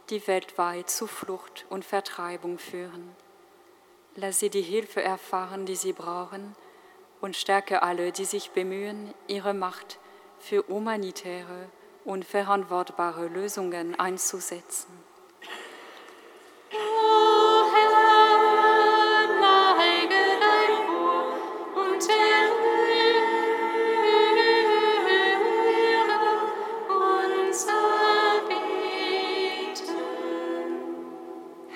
die 0.10 0.26
weltweit 0.28 0.90
zu 0.90 1.06
Flucht 1.06 1.66
und 1.70 1.84
Vertreibung 1.84 2.58
führen. 2.58 3.14
Lass 4.16 4.40
sie 4.40 4.50
die 4.50 4.62
Hilfe 4.62 5.04
erfahren, 5.04 5.66
die 5.66 5.76
sie 5.76 5.92
brauchen, 5.92 6.56
und 7.20 7.36
stärke 7.36 7.82
alle, 7.82 8.14
die 8.14 8.24
sich 8.24 8.52
bemühen, 8.52 9.14
ihre 9.28 9.54
Macht 9.54 10.00
für 10.40 10.66
humanitäre 10.70 11.68
und 12.06 12.24
verantwortbare 12.24 13.28
Lösungen 13.28 14.00
einzusetzen. 14.00 14.88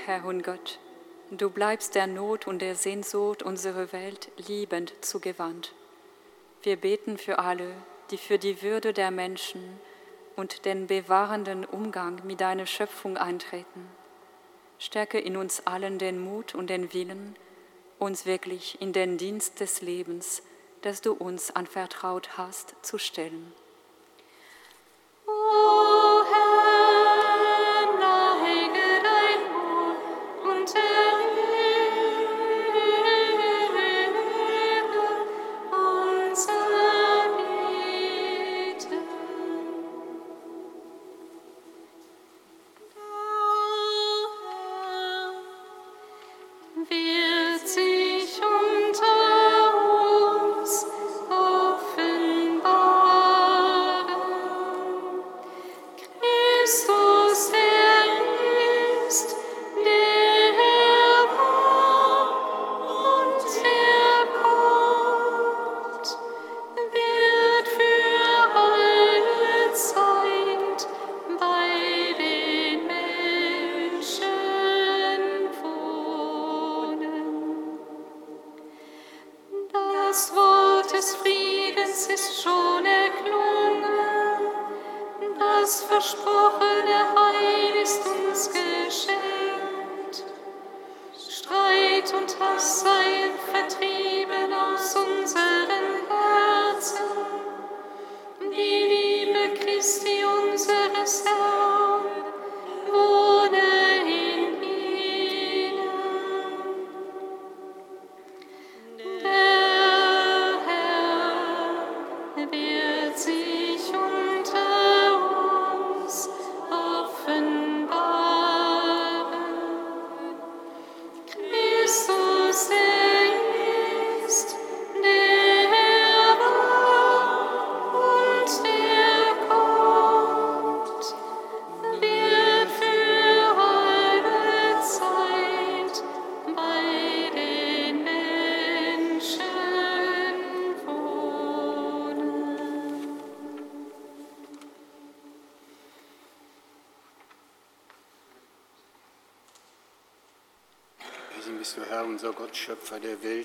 Herr 0.06 0.26
und 0.26 0.44
Gott, 0.44 0.80
du 1.32 1.50
bleibst 1.50 1.96
der 1.96 2.08
Not 2.08 2.48
und 2.48 2.62
der 2.62 2.76
Sehnsucht 2.76 3.44
unserer 3.44 3.92
Welt 3.92 4.32
liebend 4.48 4.94
zugewandt. 5.02 5.74
Wir 6.64 6.78
beten 6.78 7.18
für 7.18 7.40
alle, 7.40 7.72
die 8.12 8.18
für 8.18 8.38
die 8.38 8.62
Würde 8.62 8.94
der 8.94 9.12
Menschen 9.12 9.80
und 10.40 10.64
den 10.64 10.88
bewahrenden 10.88 11.66
Umgang 11.66 12.22
mit 12.26 12.40
deiner 12.40 12.66
Schöpfung 12.66 13.18
eintreten. 13.18 13.86
Stärke 14.78 15.20
in 15.20 15.36
uns 15.36 15.68
allen 15.68 16.00
den 16.00 16.18
Mut 16.18 16.56
und 16.56 16.70
den 16.70 16.94
Willen, 16.94 17.36
uns 18.00 18.26
wirklich 18.26 18.82
in 18.82 18.94
den 18.94 19.18
Dienst 19.18 19.60
des 19.60 19.82
Lebens, 19.82 20.42
das 20.82 21.02
du 21.02 21.12
uns 21.12 21.52
anvertraut 21.52 22.38
hast, 22.38 22.74
zu 22.82 22.98
stellen. 22.98 23.52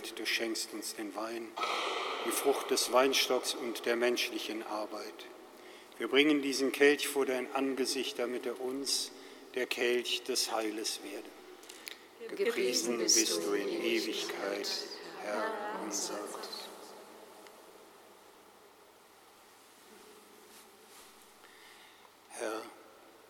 Welt. 0.05 0.19
Du 0.19 0.27
schenkst 0.27 0.73
uns 0.73 0.95
den 0.95 1.15
Wein, 1.15 1.49
die 2.27 2.31
Frucht 2.31 2.71
des 2.71 2.93
Weinstocks 2.93 3.55
und 3.55 3.87
der 3.87 3.97
menschlichen 3.97 4.63
Arbeit. 4.65 5.27
Wir 5.99 6.09
bringen 6.09 6.43
diesen 6.43 6.73
Kelch 6.73 7.09
vor 7.09 7.27
dein 7.27 7.53
Angesicht, 7.55 8.19
damit 8.19 8.47
er 8.47 8.61
uns 8.61 9.13
der 9.55 9.67
Kelch 9.67 10.23
des 10.25 10.53
Heiles 10.53 11.01
werde. 11.05 12.35
Gepriesen 12.37 12.99
bist 12.99 13.43
du 13.45 13.53
in 13.53 13.69
Ewigkeit, 13.69 14.69
Herr 15.23 15.53
unser 15.85 16.19
Gott. 16.33 16.49
Herr, 22.31 22.63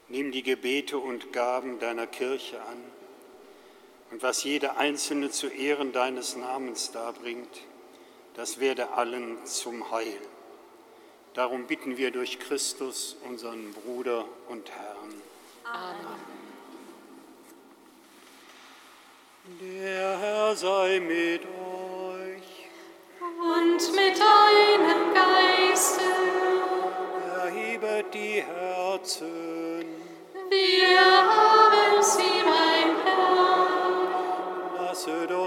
nimm 0.08 0.32
die 0.32 0.42
Gebete 0.42 0.98
und 0.98 1.32
Gaben 1.32 1.78
deiner 1.78 2.06
Kirche 2.06 2.62
an 2.62 2.82
und 4.14 4.22
was 4.22 4.44
jeder 4.44 4.76
Einzelne 4.76 5.28
zu 5.28 5.48
Ehren 5.48 5.90
deines 5.92 6.36
Namens 6.36 6.92
darbringt, 6.92 7.62
das 8.34 8.60
werde 8.60 8.92
allen 8.92 9.44
zum 9.44 9.90
Heil. 9.90 10.20
Darum 11.32 11.66
bitten 11.66 11.96
wir 11.96 12.12
durch 12.12 12.38
Christus, 12.38 13.16
unseren 13.28 13.72
Bruder 13.72 14.24
und 14.48 14.70
Herrn. 14.70 15.20
Amen. 15.64 16.20
Der 19.60 20.18
Herr 20.20 20.54
sei 20.54 21.00
mit 21.00 21.42
euch. 21.42 22.68
Und 23.20 23.96
mit 23.96 24.16
deinem 24.16 25.12
Geiste. 25.12 26.04
Erhebet 27.36 28.14
die 28.14 28.44
Herzen. 28.44 29.84
Wir 30.50 31.13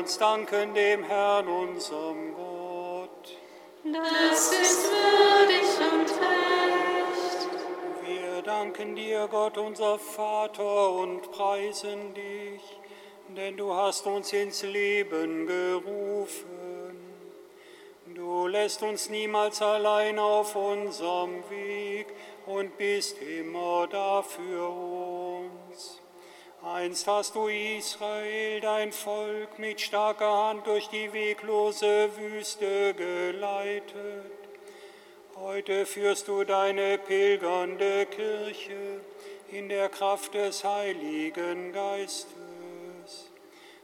Uns 0.08 0.18
danken 0.20 0.74
dem 0.74 1.04
Herrn, 1.04 1.50
unserem 1.50 2.34
Gott. 2.34 3.38
Das 3.84 4.54
ist 4.54 4.90
würdig 4.90 5.68
und 5.92 6.10
recht. 6.22 7.50
Wir 8.06 8.42
danken 8.42 8.96
dir, 8.96 9.28
Gott, 9.30 9.58
unser 9.58 10.00
Vater, 10.00 10.92
und 10.92 11.30
preisen 11.34 12.14
dich, 12.14 12.62
denn 13.36 13.58
du 13.58 13.74
hast 13.74 14.08
uns 14.08 14.32
ins 14.32 14.64
Leben 14.64 15.46
gerufen. 15.46 16.96
Du 18.06 18.48
lässt 18.48 18.84
uns 18.84 19.10
niemals 19.10 19.62
allein 19.62 20.20
auf 20.20 20.56
unserem 20.56 21.44
Weg 21.50 22.08
und 22.46 22.78
bist 22.78 23.22
immer 23.22 23.88
da 23.88 24.22
für 24.22 24.70
uns. 24.70 25.27
Einst 26.64 27.06
hast 27.06 27.36
du 27.36 27.48
Israel, 27.48 28.60
dein 28.62 28.92
Volk, 28.92 29.60
mit 29.60 29.80
starker 29.80 30.50
Hand 30.50 30.66
durch 30.66 30.88
die 30.88 31.14
weglose 31.14 32.10
Wüste 32.18 32.96
geleitet. 32.96 34.32
Heute 35.36 35.86
führst 35.86 36.28
du 36.28 36.44
deine 36.44 36.98
pilgernde 36.98 38.08
Kirche 38.08 39.02
in 39.52 39.70
der 39.70 39.88
Kraft 39.90 40.34
des 40.34 40.64
Heiligen 40.64 41.74
Geistes. 41.74 43.32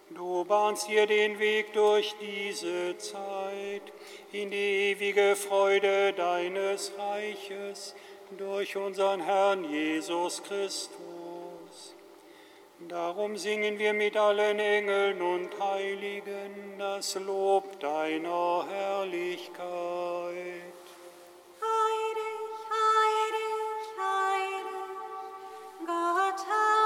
Du 0.10 0.44
bahnst 0.44 0.90
ihr 0.90 1.06
den 1.06 1.38
Weg 1.38 1.74
durch 1.74 2.16
diese 2.20 2.98
Zeit 2.98 3.84
in 4.32 4.50
die 4.50 4.92
ewige 4.92 5.36
Freude 5.36 6.12
deines 6.14 6.92
Reiches 6.98 7.96
durch 8.36 8.76
unseren 8.76 9.22
Herrn 9.22 9.64
Jesus 9.64 10.42
Christus. 10.42 11.13
Darum 12.90 13.38
singen 13.38 13.80
wir 13.80 13.94
mit 13.94 14.18
allen 14.18 14.60
Engeln 14.60 15.22
und 15.22 15.50
Heiligen 15.60 16.78
das 16.78 17.16
Lob 17.16 17.80
deiner 17.80 18.66
Herrlichkeit. 18.70 19.64
Heilig, 21.62 22.42
heilig, 22.70 23.88
heilig, 23.98 24.66
Gott 25.86 26.46
aller 26.50 26.83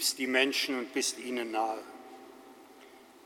liebst 0.00 0.18
die 0.18 0.26
Menschen 0.26 0.78
und 0.78 0.94
bist 0.94 1.18
ihnen 1.18 1.50
nahe. 1.50 1.78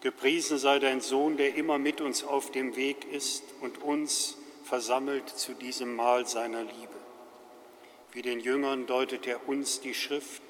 Gepriesen 0.00 0.58
sei 0.58 0.80
dein 0.80 1.00
Sohn, 1.00 1.36
der 1.36 1.54
immer 1.54 1.78
mit 1.78 2.00
uns 2.00 2.24
auf 2.24 2.50
dem 2.50 2.74
Weg 2.74 2.96
ist 3.12 3.44
und 3.60 3.80
uns 3.80 4.36
versammelt 4.64 5.28
zu 5.28 5.54
diesem 5.54 5.94
Mahl 5.94 6.26
seiner 6.26 6.64
Liebe. 6.64 6.98
Wie 8.10 8.22
den 8.22 8.40
Jüngern 8.40 8.86
deutet 8.86 9.24
er 9.28 9.48
uns 9.48 9.82
die 9.82 9.94
Schrift 9.94 10.42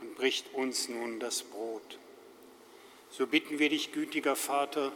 und 0.00 0.16
bricht 0.16 0.52
uns 0.54 0.88
nun 0.88 1.20
das 1.20 1.44
Brot. 1.44 2.00
So 3.10 3.28
bitten 3.28 3.60
wir 3.60 3.68
dich, 3.68 3.92
gütiger 3.92 4.34
Vater, 4.34 4.90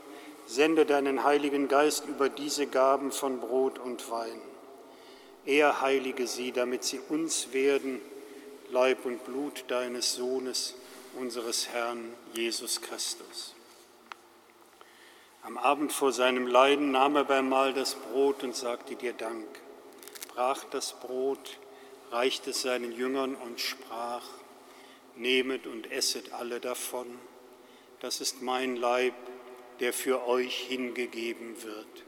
sende 0.49 0.87
deinen 0.87 1.23
Heiligen 1.23 1.69
Geist 1.69 2.05
über 2.09 2.29
diese 2.29 2.67
Gaben 2.67 3.13
von 3.13 3.39
Brot 3.39 3.79
und 3.79 4.11
Wein. 4.11 4.41
Er 5.47 5.81
heilige 5.81 6.27
sie, 6.27 6.51
damit 6.51 6.83
sie 6.83 6.99
uns 7.09 7.53
werden, 7.53 8.01
Leib 8.71 9.07
und 9.07 9.25
Blut 9.25 9.65
deines 9.69 10.15
Sohnes, 10.15 10.75
unseres 11.19 11.69
Herrn 11.69 12.13
Jesus 12.35 12.83
Christus. 12.83 13.55
Am 15.43 15.57
Abend 15.57 15.91
vor 15.91 16.13
seinem 16.13 16.47
Leiden 16.47 16.91
nahm 16.91 17.17
er 17.17 17.25
beim 17.25 17.49
Mahl 17.49 17.73
das 17.73 17.95
Brot 17.95 18.45
und 18.45 18.55
sagte 18.55 18.95
dir 18.95 19.15
Dank, 19.15 19.47
brach 20.35 20.65
das 20.65 20.93
Brot, 20.93 21.59
reichte 22.11 22.51
es 22.51 22.61
seinen 22.61 22.93
Jüngern 22.93 23.35
und 23.37 23.59
sprach, 23.59 24.25
Nehmet 25.17 25.67
und 25.67 25.91
esset 25.91 26.33
alle 26.33 26.61
davon, 26.61 27.07
das 28.01 28.21
ist 28.21 28.43
mein 28.43 28.77
Leib, 28.77 29.15
der 29.81 29.93
für 29.95 30.27
euch 30.29 30.55
hingegeben 30.69 31.63
wird. 31.63 32.08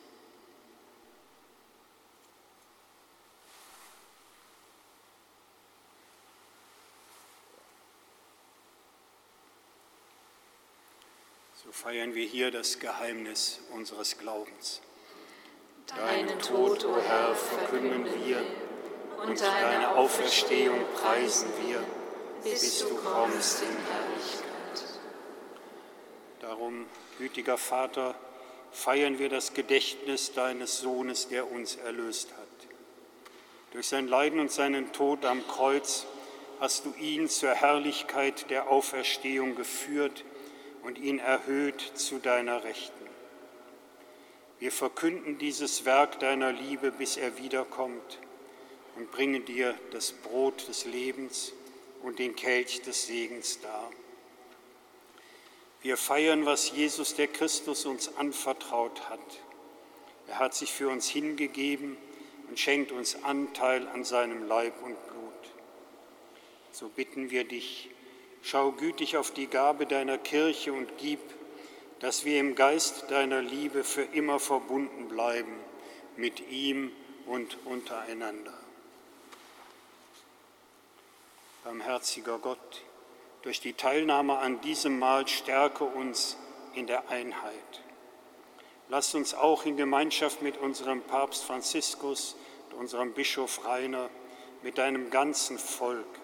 So 11.71 11.83
feiern 11.83 12.15
wir 12.15 12.25
hier 12.25 12.51
das 12.51 12.79
Geheimnis 12.79 13.61
unseres 13.71 14.17
Glaubens. 14.17 14.81
Deinen 15.87 16.37
Tod, 16.39 16.83
o 16.83 16.97
Herr, 16.97 17.33
verkünden 17.33 18.05
wir 18.25 18.45
und 19.23 19.39
deine 19.39 19.95
Auferstehung 19.95 20.83
preisen 20.95 21.47
wir, 21.65 21.81
bis 22.43 22.79
du 22.79 22.93
kommst 22.95 23.61
in 23.61 23.69
Herrlichkeit. 23.69 24.99
Darum, 26.41 26.87
gütiger 27.17 27.57
Vater, 27.57 28.15
feiern 28.73 29.17
wir 29.17 29.29
das 29.29 29.53
Gedächtnis 29.53 30.33
deines 30.33 30.79
Sohnes, 30.79 31.29
der 31.29 31.49
uns 31.49 31.77
erlöst 31.77 32.31
hat. 32.33 32.67
Durch 33.71 33.87
sein 33.87 34.09
Leiden 34.09 34.41
und 34.41 34.51
seinen 34.51 34.91
Tod 34.91 35.23
am 35.23 35.47
Kreuz 35.47 36.05
hast 36.59 36.83
du 36.83 36.93
ihn 36.95 37.29
zur 37.29 37.51
Herrlichkeit 37.51 38.49
der 38.49 38.69
Auferstehung 38.69 39.55
geführt 39.55 40.25
und 40.83 40.97
ihn 40.97 41.19
erhöht 41.19 41.81
zu 41.95 42.19
deiner 42.19 42.63
Rechten. 42.63 43.05
Wir 44.59 44.71
verkünden 44.71 45.37
dieses 45.37 45.85
Werk 45.85 46.19
deiner 46.19 46.51
Liebe, 46.51 46.91
bis 46.91 47.17
er 47.17 47.37
wiederkommt 47.37 48.19
und 48.95 49.11
bringen 49.11 49.45
dir 49.45 49.75
das 49.91 50.11
Brot 50.11 50.67
des 50.67 50.85
Lebens 50.85 51.53
und 52.03 52.19
den 52.19 52.35
Kelch 52.35 52.81
des 52.81 53.07
Segens 53.07 53.59
dar. 53.61 53.91
Wir 55.81 55.97
feiern, 55.97 56.45
was 56.45 56.71
Jesus 56.71 57.15
der 57.15 57.27
Christus 57.27 57.85
uns 57.85 58.15
anvertraut 58.17 59.09
hat. 59.09 59.19
Er 60.27 60.37
hat 60.37 60.53
sich 60.53 60.71
für 60.71 60.89
uns 60.89 61.09
hingegeben 61.09 61.97
und 62.47 62.59
schenkt 62.59 62.91
uns 62.91 63.23
Anteil 63.23 63.87
an 63.87 64.03
seinem 64.03 64.47
Leib 64.47 64.73
und 64.83 64.95
Blut. 65.07 65.21
So 66.71 66.87
bitten 66.87 67.31
wir 67.31 67.45
dich, 67.45 67.89
schau 68.41 68.71
gütig 68.71 69.17
auf 69.17 69.31
die 69.31 69.47
Gabe 69.47 69.85
deiner 69.85 70.17
Kirche 70.17 70.73
und 70.73 70.97
gib, 70.97 71.19
dass 71.99 72.25
wir 72.25 72.39
im 72.39 72.55
Geist 72.55 73.11
deiner 73.11 73.41
Liebe 73.41 73.83
für 73.83 74.01
immer 74.01 74.39
verbunden 74.39 75.07
bleiben 75.07 75.53
mit 76.17 76.49
ihm 76.49 76.91
und 77.27 77.57
untereinander. 77.65 78.53
Barmherziger 81.63 82.39
Gott, 82.39 82.81
durch 83.43 83.59
die 83.59 83.73
Teilnahme 83.73 84.39
an 84.39 84.61
diesem 84.61 84.97
Mahl 84.97 85.27
stärke 85.27 85.83
uns 85.83 86.37
in 86.73 86.87
der 86.87 87.09
Einheit. 87.09 87.81
Lass 88.89 89.13
uns 89.15 89.33
auch 89.33 89.65
in 89.65 89.77
Gemeinschaft 89.77 90.41
mit 90.41 90.57
unserem 90.57 91.01
Papst 91.01 91.43
Franziskus, 91.43 92.35
unserem 92.77 93.13
Bischof 93.13 93.65
Rainer, 93.65 94.09
mit 94.63 94.77
deinem 94.77 95.09
ganzen 95.11 95.57
Volk 95.57 96.20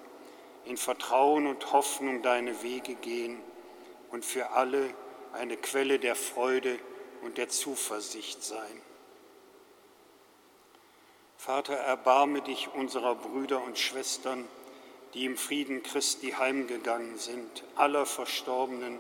in 0.68 0.78
Vertrauen 0.78 1.48
und 1.48 1.72
Hoffnung 1.72 2.22
deine 2.22 2.62
Wege 2.62 2.96
gehen 2.96 3.40
und 4.12 4.26
für 4.26 4.52
alle 4.52 4.94
eine 5.34 5.56
Quelle 5.56 5.98
der 5.98 6.16
Freude 6.16 6.78
und 7.22 7.38
der 7.38 7.50
Zuversicht 7.50 8.44
sein. 8.44 8.82
Vater, 11.38 11.76
erbarme 11.76 12.42
dich 12.42 12.70
unserer 12.74 13.16
Brüder 13.16 13.64
und 13.64 13.80
Schwestern, 13.80 14.46
die 15.14 15.26
im 15.26 15.38
Frieden 15.38 15.84
Christi 15.84 16.32
heimgegangen 16.32 17.18
sind, 17.18 17.64
aller 17.76 18.06
Verstorbenen, 18.06 19.00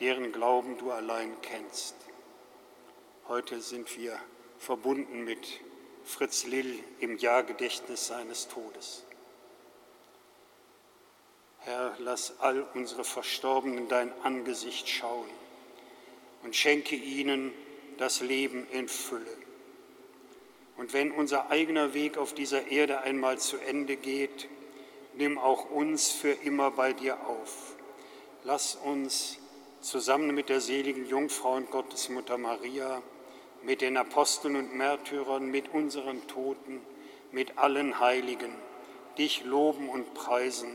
deren 0.00 0.32
Glauben 0.32 0.76
du 0.78 0.90
allein 0.90 1.34
kennst. 1.40 1.94
Heute 3.28 3.60
sind 3.60 3.96
wir 3.96 4.18
verbunden 4.58 5.24
mit 5.24 5.60
Fritz 6.04 6.44
Lill 6.44 6.78
im 7.00 7.16
Jahrgedächtnis 7.16 8.08
seines 8.08 8.48
Todes. 8.48 9.04
Herr, 11.64 11.94
lass 12.00 12.40
all 12.40 12.66
unsere 12.74 13.04
Verstorbenen 13.04 13.86
dein 13.86 14.12
Angesicht 14.24 14.88
schauen 14.88 15.28
und 16.42 16.56
schenke 16.56 16.96
ihnen 16.96 17.52
das 17.98 18.20
Leben 18.20 18.66
in 18.72 18.88
Fülle. 18.88 19.36
Und 20.76 20.92
wenn 20.92 21.12
unser 21.12 21.50
eigener 21.50 21.94
Weg 21.94 22.18
auf 22.18 22.34
dieser 22.34 22.66
Erde 22.66 23.02
einmal 23.02 23.38
zu 23.38 23.58
Ende 23.58 23.94
geht, 23.94 24.48
nimm 25.14 25.38
auch 25.38 25.70
uns 25.70 26.10
für 26.10 26.32
immer 26.32 26.72
bei 26.72 26.94
dir 26.94 27.24
auf. 27.28 27.76
Lass 28.42 28.74
uns 28.74 29.38
zusammen 29.80 30.34
mit 30.34 30.48
der 30.48 30.60
seligen 30.60 31.06
Jungfrau 31.06 31.54
und 31.54 31.70
Gottesmutter 31.70 32.38
Maria, 32.38 33.02
mit 33.62 33.82
den 33.82 33.96
Aposteln 33.96 34.56
und 34.56 34.74
Märtyrern, 34.74 35.46
mit 35.46 35.72
unseren 35.72 36.26
Toten, 36.26 36.80
mit 37.30 37.56
allen 37.56 38.00
Heiligen, 38.00 38.52
dich 39.16 39.44
loben 39.44 39.88
und 39.88 40.12
preisen 40.14 40.74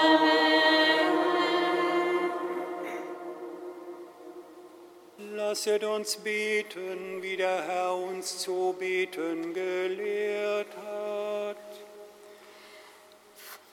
Lasset 5.51 5.83
uns 5.83 6.15
beten, 6.15 7.21
wie 7.21 7.35
der 7.35 7.63
Herr 7.63 7.93
uns 7.93 8.37
zu 8.37 8.73
beten 8.79 9.53
gelehrt 9.53 10.73
hat. 10.77 11.57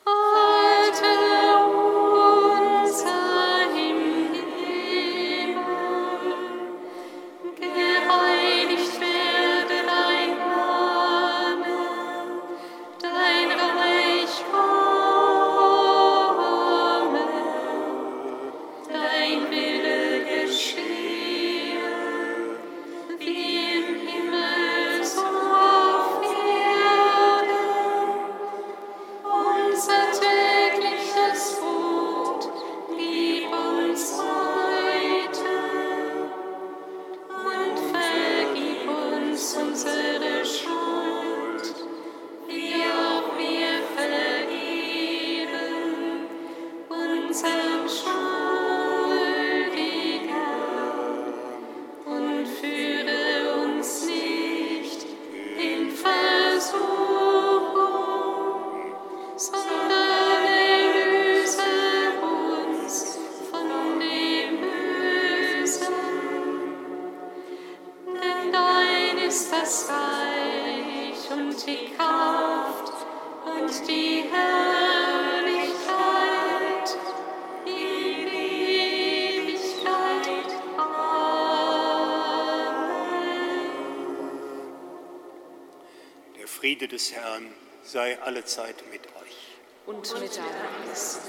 Vater 0.05 1.48
ist 69.49 69.55
das 69.63 69.89
Reich 69.89 71.31
und 71.31 71.67
die 71.67 71.95
Kraft 71.95 72.93
und 73.47 73.89
die 73.89 74.25
Herrlichkeit 74.31 75.69
in 77.65 78.29
Ewigkeit. 79.09 79.83
Amen. 80.77 80.99
Der 86.37 86.47
Friede 86.47 86.89
des 86.89 87.13
Herrn 87.13 87.55
sei 87.83 88.21
allezeit 88.21 88.85
mit 88.91 89.07
euch. 89.23 89.57
Und 89.87 90.21
mit 90.21 90.37
deinem 90.37 90.87
Geist. 90.87 91.23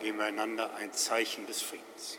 Geben 0.00 0.18
wir 0.18 0.24
einander 0.26 0.74
ein 0.74 0.92
Zeichen 0.92 1.46
des 1.46 1.62
Friedens. 1.62 2.18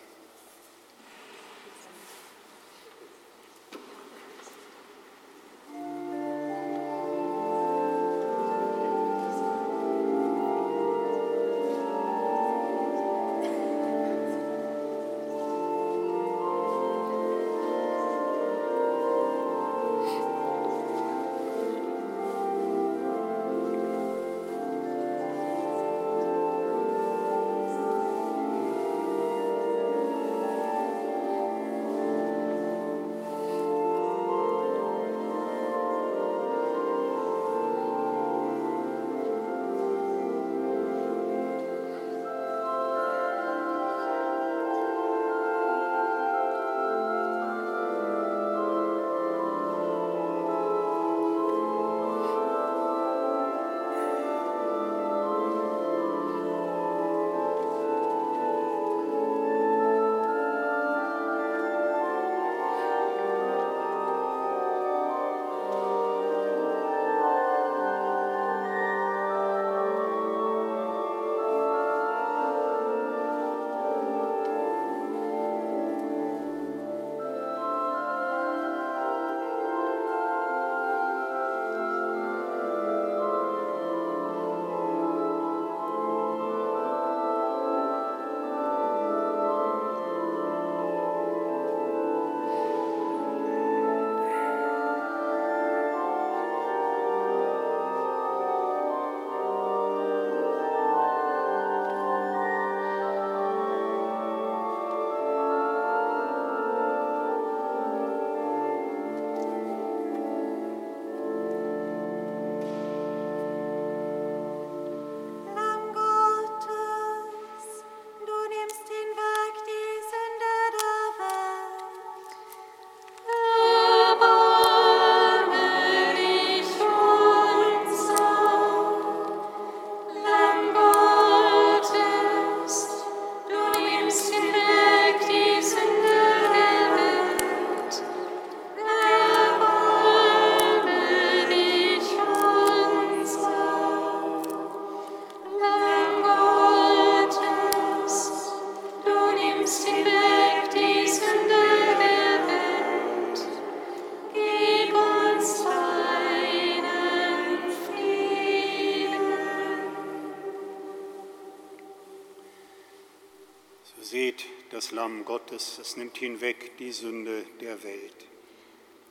Gottes, 165.59 165.79
es 165.79 165.97
nimmt 165.97 166.17
hinweg 166.17 166.77
die 166.77 166.91
Sünde 166.91 167.43
der 167.59 167.83
Welt. 167.83 168.15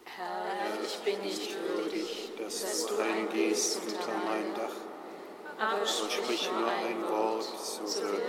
Herr, 0.05 0.79
ich 0.83 0.97
bin 1.01 1.21
nicht 1.21 1.55
würdig, 1.55 2.31
Dass 2.39 2.63
dass 2.63 2.87
du 2.87 2.95
du 2.95 3.03
eingehst 3.03 3.77
eingehst 3.77 3.83
unter 3.87 4.13
mein 4.25 4.55
Dach, 4.55 4.75
aber 5.59 5.83
und 5.83 5.89
sprich 6.11 6.51
nur 6.51 6.69
ein 6.69 7.03
Wort, 7.11 7.45
so 7.45 8.03
wird 8.03 8.28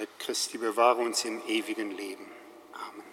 Leib 0.00 0.18
Christi, 0.18 0.56
bewahre 0.56 1.02
uns 1.02 1.26
im 1.26 1.46
ewigen 1.46 1.90
Leben. 1.90 2.24
Amen. 2.72 3.04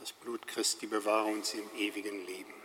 Das 0.00 0.12
Blut 0.12 0.48
Christi 0.48 0.88
bewahre 0.88 1.28
uns 1.28 1.54
im 1.54 1.70
ewigen 1.76 2.26
Leben. 2.26 2.61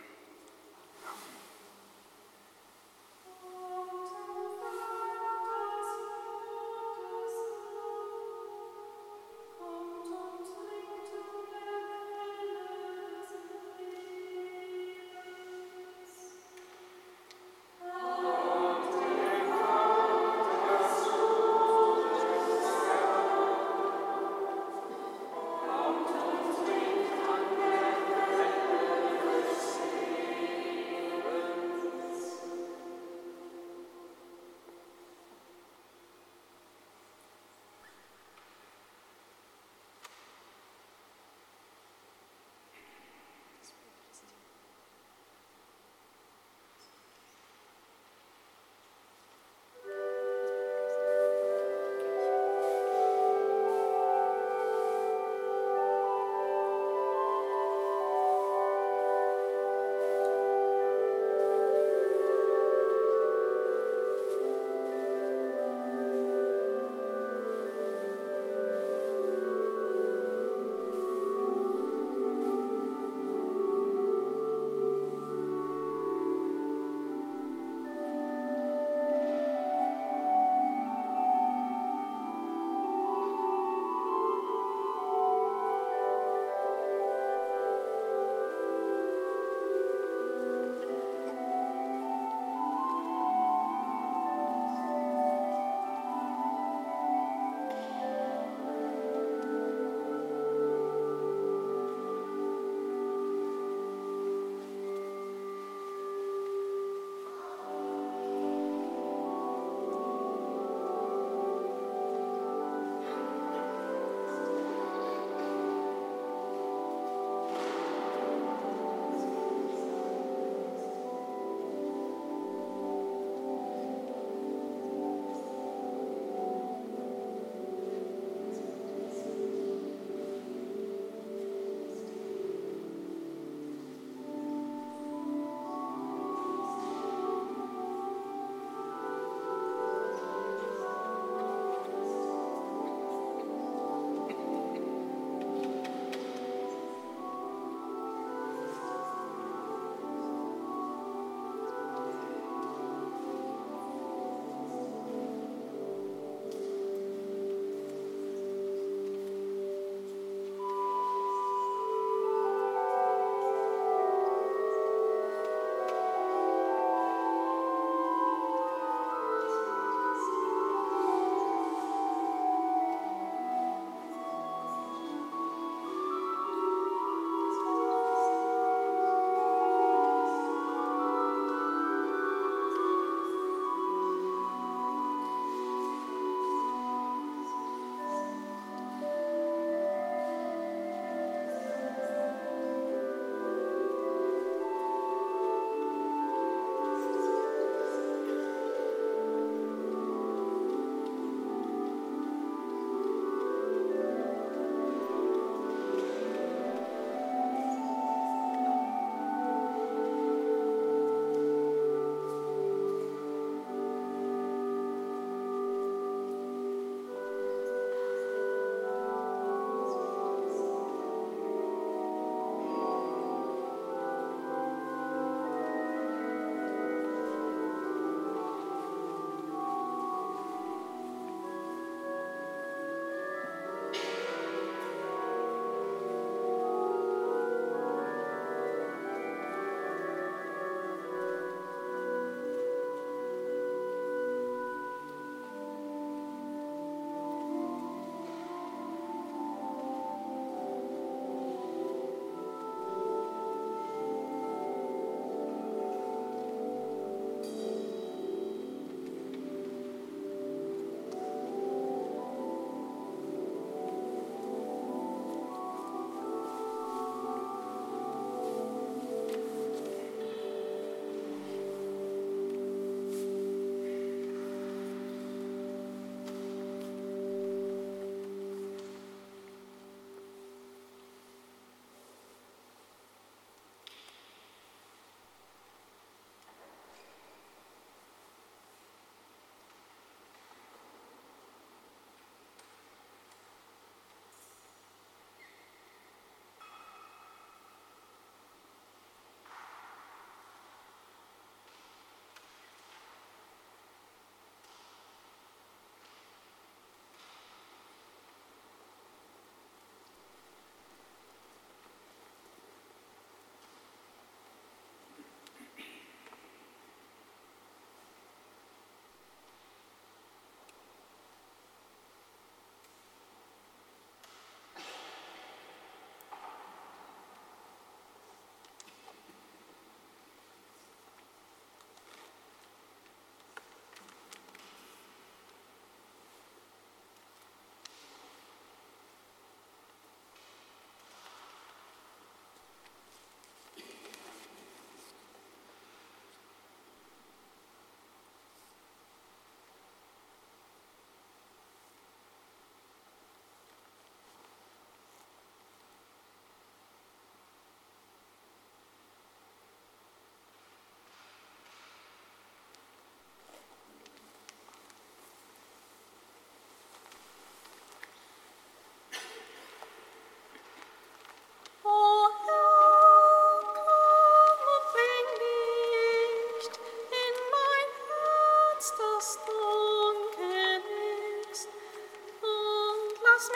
Deus 383.38 383.50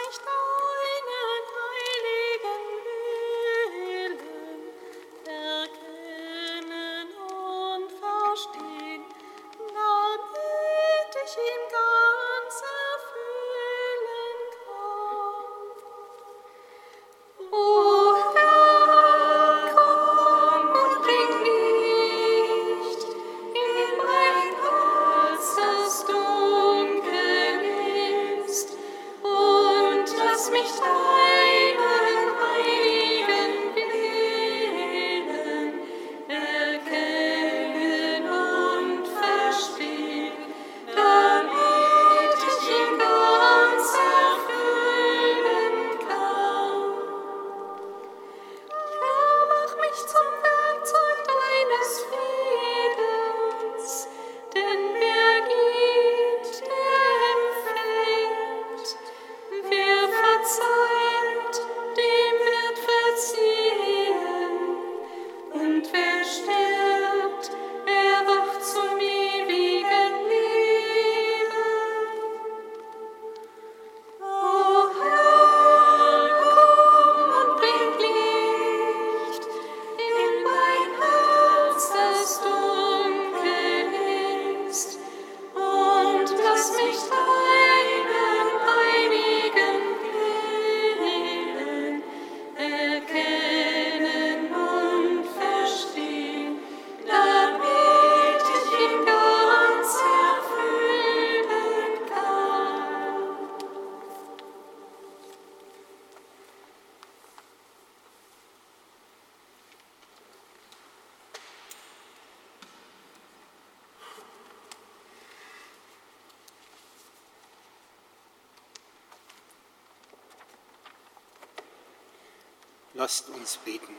Uns 123.53 123.59
beten. 123.65 123.95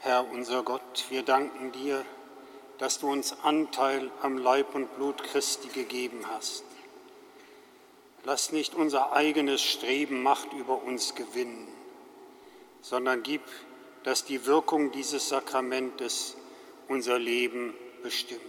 Herr 0.00 0.28
unser 0.30 0.62
Gott, 0.62 1.06
wir 1.08 1.22
danken 1.22 1.72
dir, 1.72 2.04
dass 2.76 2.98
du 2.98 3.10
uns 3.10 3.34
Anteil 3.44 4.10
am 4.20 4.36
Leib 4.36 4.74
und 4.74 4.94
Blut 4.96 5.22
Christi 5.22 5.68
gegeben 5.68 6.26
hast. 6.28 6.64
Lass 8.24 8.52
nicht 8.52 8.74
unser 8.74 9.14
eigenes 9.14 9.62
Streben 9.62 10.22
Macht 10.22 10.52
über 10.52 10.82
uns 10.82 11.14
gewinnen, 11.14 11.66
sondern 12.82 13.22
gib, 13.22 13.42
dass 14.02 14.26
die 14.26 14.44
Wirkung 14.44 14.92
dieses 14.92 15.30
Sakramentes 15.30 16.36
unser 16.88 17.18
Leben 17.18 17.72
bestimmt. 18.02 18.42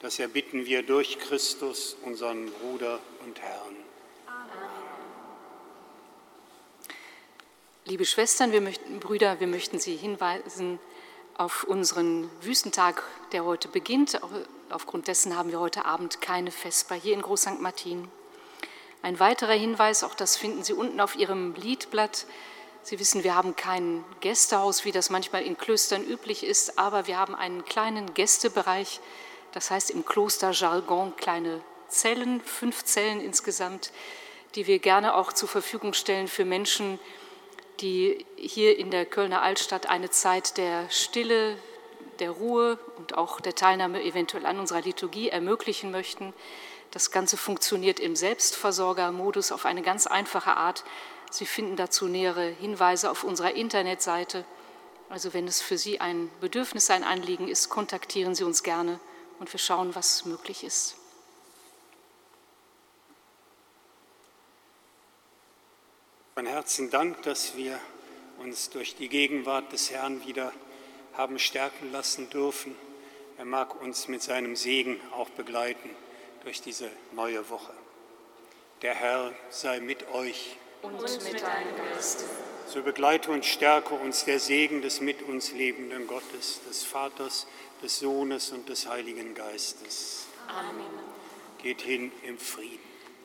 Das 0.00 0.18
erbitten 0.18 0.66
wir 0.66 0.82
durch 0.82 1.20
Christus, 1.20 1.96
unseren 2.02 2.50
Bruder 2.50 2.98
und 3.24 3.40
Herrn. 3.40 3.89
Liebe 7.86 8.04
Schwestern, 8.04 8.52
wir 8.52 8.60
möchten, 8.60 9.00
Brüder, 9.00 9.40
wir 9.40 9.46
möchten 9.46 9.80
Sie 9.80 9.96
hinweisen 9.96 10.78
auf 11.38 11.64
unseren 11.64 12.30
Wüstentag, 12.42 13.02
der 13.32 13.46
heute 13.46 13.68
beginnt. 13.68 14.20
Aufgrund 14.68 15.08
dessen 15.08 15.34
haben 15.34 15.50
wir 15.50 15.60
heute 15.60 15.86
Abend 15.86 16.20
keine 16.20 16.50
Vesper 16.50 16.94
hier 16.94 17.14
in 17.14 17.22
Groß 17.22 17.40
St. 17.40 17.60
Martin. 17.60 18.06
Ein 19.00 19.18
weiterer 19.18 19.54
Hinweis, 19.54 20.04
auch 20.04 20.14
das 20.14 20.36
finden 20.36 20.62
Sie 20.62 20.74
unten 20.74 21.00
auf 21.00 21.16
Ihrem 21.16 21.54
Liedblatt. 21.54 22.26
Sie 22.82 22.98
wissen, 22.98 23.24
wir 23.24 23.34
haben 23.34 23.56
kein 23.56 24.04
Gästehaus, 24.20 24.84
wie 24.84 24.92
das 24.92 25.08
manchmal 25.08 25.42
in 25.42 25.56
Klöstern 25.56 26.04
üblich 26.04 26.44
ist, 26.44 26.78
aber 26.78 27.06
wir 27.06 27.16
haben 27.16 27.34
einen 27.34 27.64
kleinen 27.64 28.12
Gästebereich, 28.12 29.00
das 29.52 29.70
heißt 29.70 29.90
im 29.90 30.04
Klosterjargon 30.04 31.16
kleine 31.16 31.62
Zellen, 31.88 32.42
fünf 32.42 32.84
Zellen 32.84 33.22
insgesamt, 33.22 33.90
die 34.54 34.66
wir 34.66 34.80
gerne 34.80 35.14
auch 35.14 35.32
zur 35.32 35.48
Verfügung 35.48 35.94
stellen 35.94 36.28
für 36.28 36.44
Menschen, 36.44 37.00
die 37.80 38.26
hier 38.36 38.78
in 38.78 38.90
der 38.90 39.06
Kölner 39.06 39.42
Altstadt 39.42 39.86
eine 39.86 40.10
Zeit 40.10 40.56
der 40.56 40.88
Stille, 40.90 41.56
der 42.18 42.30
Ruhe 42.30 42.78
und 42.98 43.16
auch 43.16 43.40
der 43.40 43.54
Teilnahme 43.54 44.02
eventuell 44.02 44.46
an 44.46 44.58
unserer 44.58 44.82
Liturgie 44.82 45.30
ermöglichen 45.30 45.90
möchten. 45.90 46.34
Das 46.90 47.10
Ganze 47.10 47.36
funktioniert 47.36 48.00
im 48.00 48.16
Selbstversorgermodus 48.16 49.52
auf 49.52 49.64
eine 49.64 49.82
ganz 49.82 50.06
einfache 50.06 50.56
Art. 50.56 50.84
Sie 51.30 51.46
finden 51.46 51.76
dazu 51.76 52.06
nähere 52.06 52.48
Hinweise 52.48 53.10
auf 53.10 53.24
unserer 53.24 53.52
Internetseite. 53.54 54.44
Also 55.08 55.32
wenn 55.32 55.46
es 55.46 55.60
für 55.60 55.78
Sie 55.78 56.00
ein 56.00 56.30
Bedürfnis, 56.40 56.90
ein 56.90 57.04
Anliegen 57.04 57.48
ist, 57.48 57.68
kontaktieren 57.68 58.34
Sie 58.34 58.44
uns 58.44 58.62
gerne 58.62 59.00
und 59.38 59.52
wir 59.52 59.58
schauen, 59.58 59.94
was 59.94 60.24
möglich 60.24 60.64
ist. 60.64 60.99
Von 66.40 66.46
Herzen 66.46 66.88
Dank, 66.88 67.20
dass 67.24 67.54
wir 67.54 67.78
uns 68.38 68.70
durch 68.70 68.94
die 68.94 69.10
Gegenwart 69.10 69.74
des 69.74 69.90
Herrn 69.90 70.24
wieder 70.26 70.54
haben 71.12 71.38
stärken 71.38 71.92
lassen 71.92 72.30
dürfen. 72.30 72.74
Er 73.36 73.44
mag 73.44 73.78
uns 73.82 74.08
mit 74.08 74.22
seinem 74.22 74.56
Segen 74.56 74.98
auch 75.12 75.28
begleiten 75.28 75.90
durch 76.42 76.62
diese 76.62 76.88
neue 77.12 77.50
Woche. 77.50 77.74
Der 78.80 78.94
Herr 78.94 79.34
sei 79.50 79.80
mit 79.80 80.08
euch. 80.12 80.56
Und 80.80 81.02
mit 81.02 81.42
deinem 81.42 81.76
Geist. 81.92 82.24
So 82.66 82.82
begleite 82.82 83.30
und 83.32 83.44
stärke 83.44 83.92
uns 83.92 84.24
der 84.24 84.40
Segen 84.40 84.80
des 84.80 85.02
mit 85.02 85.20
uns 85.20 85.52
lebenden 85.52 86.06
Gottes, 86.06 86.62
des 86.66 86.84
Vaters, 86.84 87.48
des 87.82 87.98
Sohnes 87.98 88.50
und 88.50 88.66
des 88.70 88.88
Heiligen 88.88 89.34
Geistes. 89.34 90.24
Amen. 90.48 90.86
Geht 91.58 91.82
hin 91.82 92.10
im 92.22 92.38
Frieden. 92.38 92.80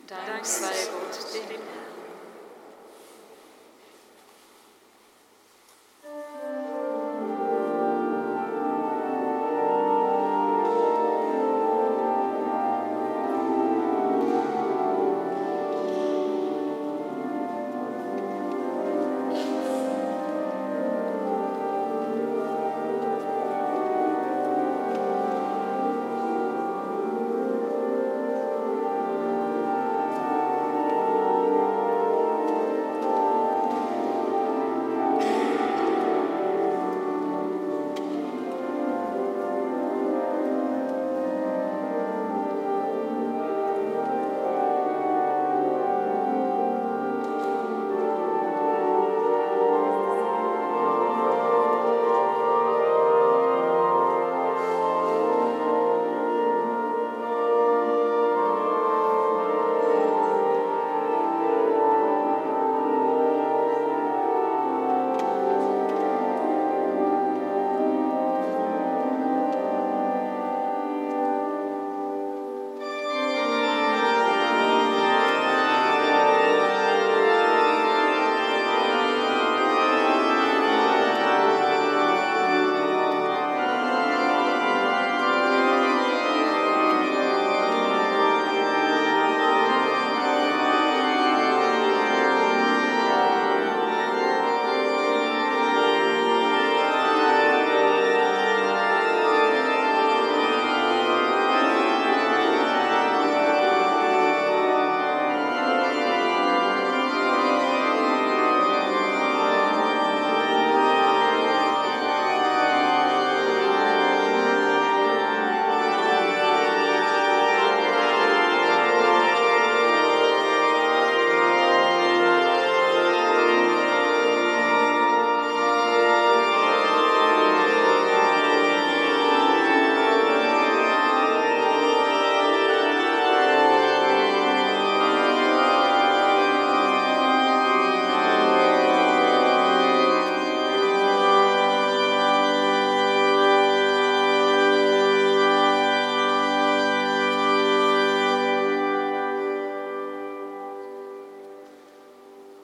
Dank 0.05 0.45
sei 0.45 0.67
Gott, 0.67 1.33
dem 1.33 1.43
Herrn. 1.43 1.94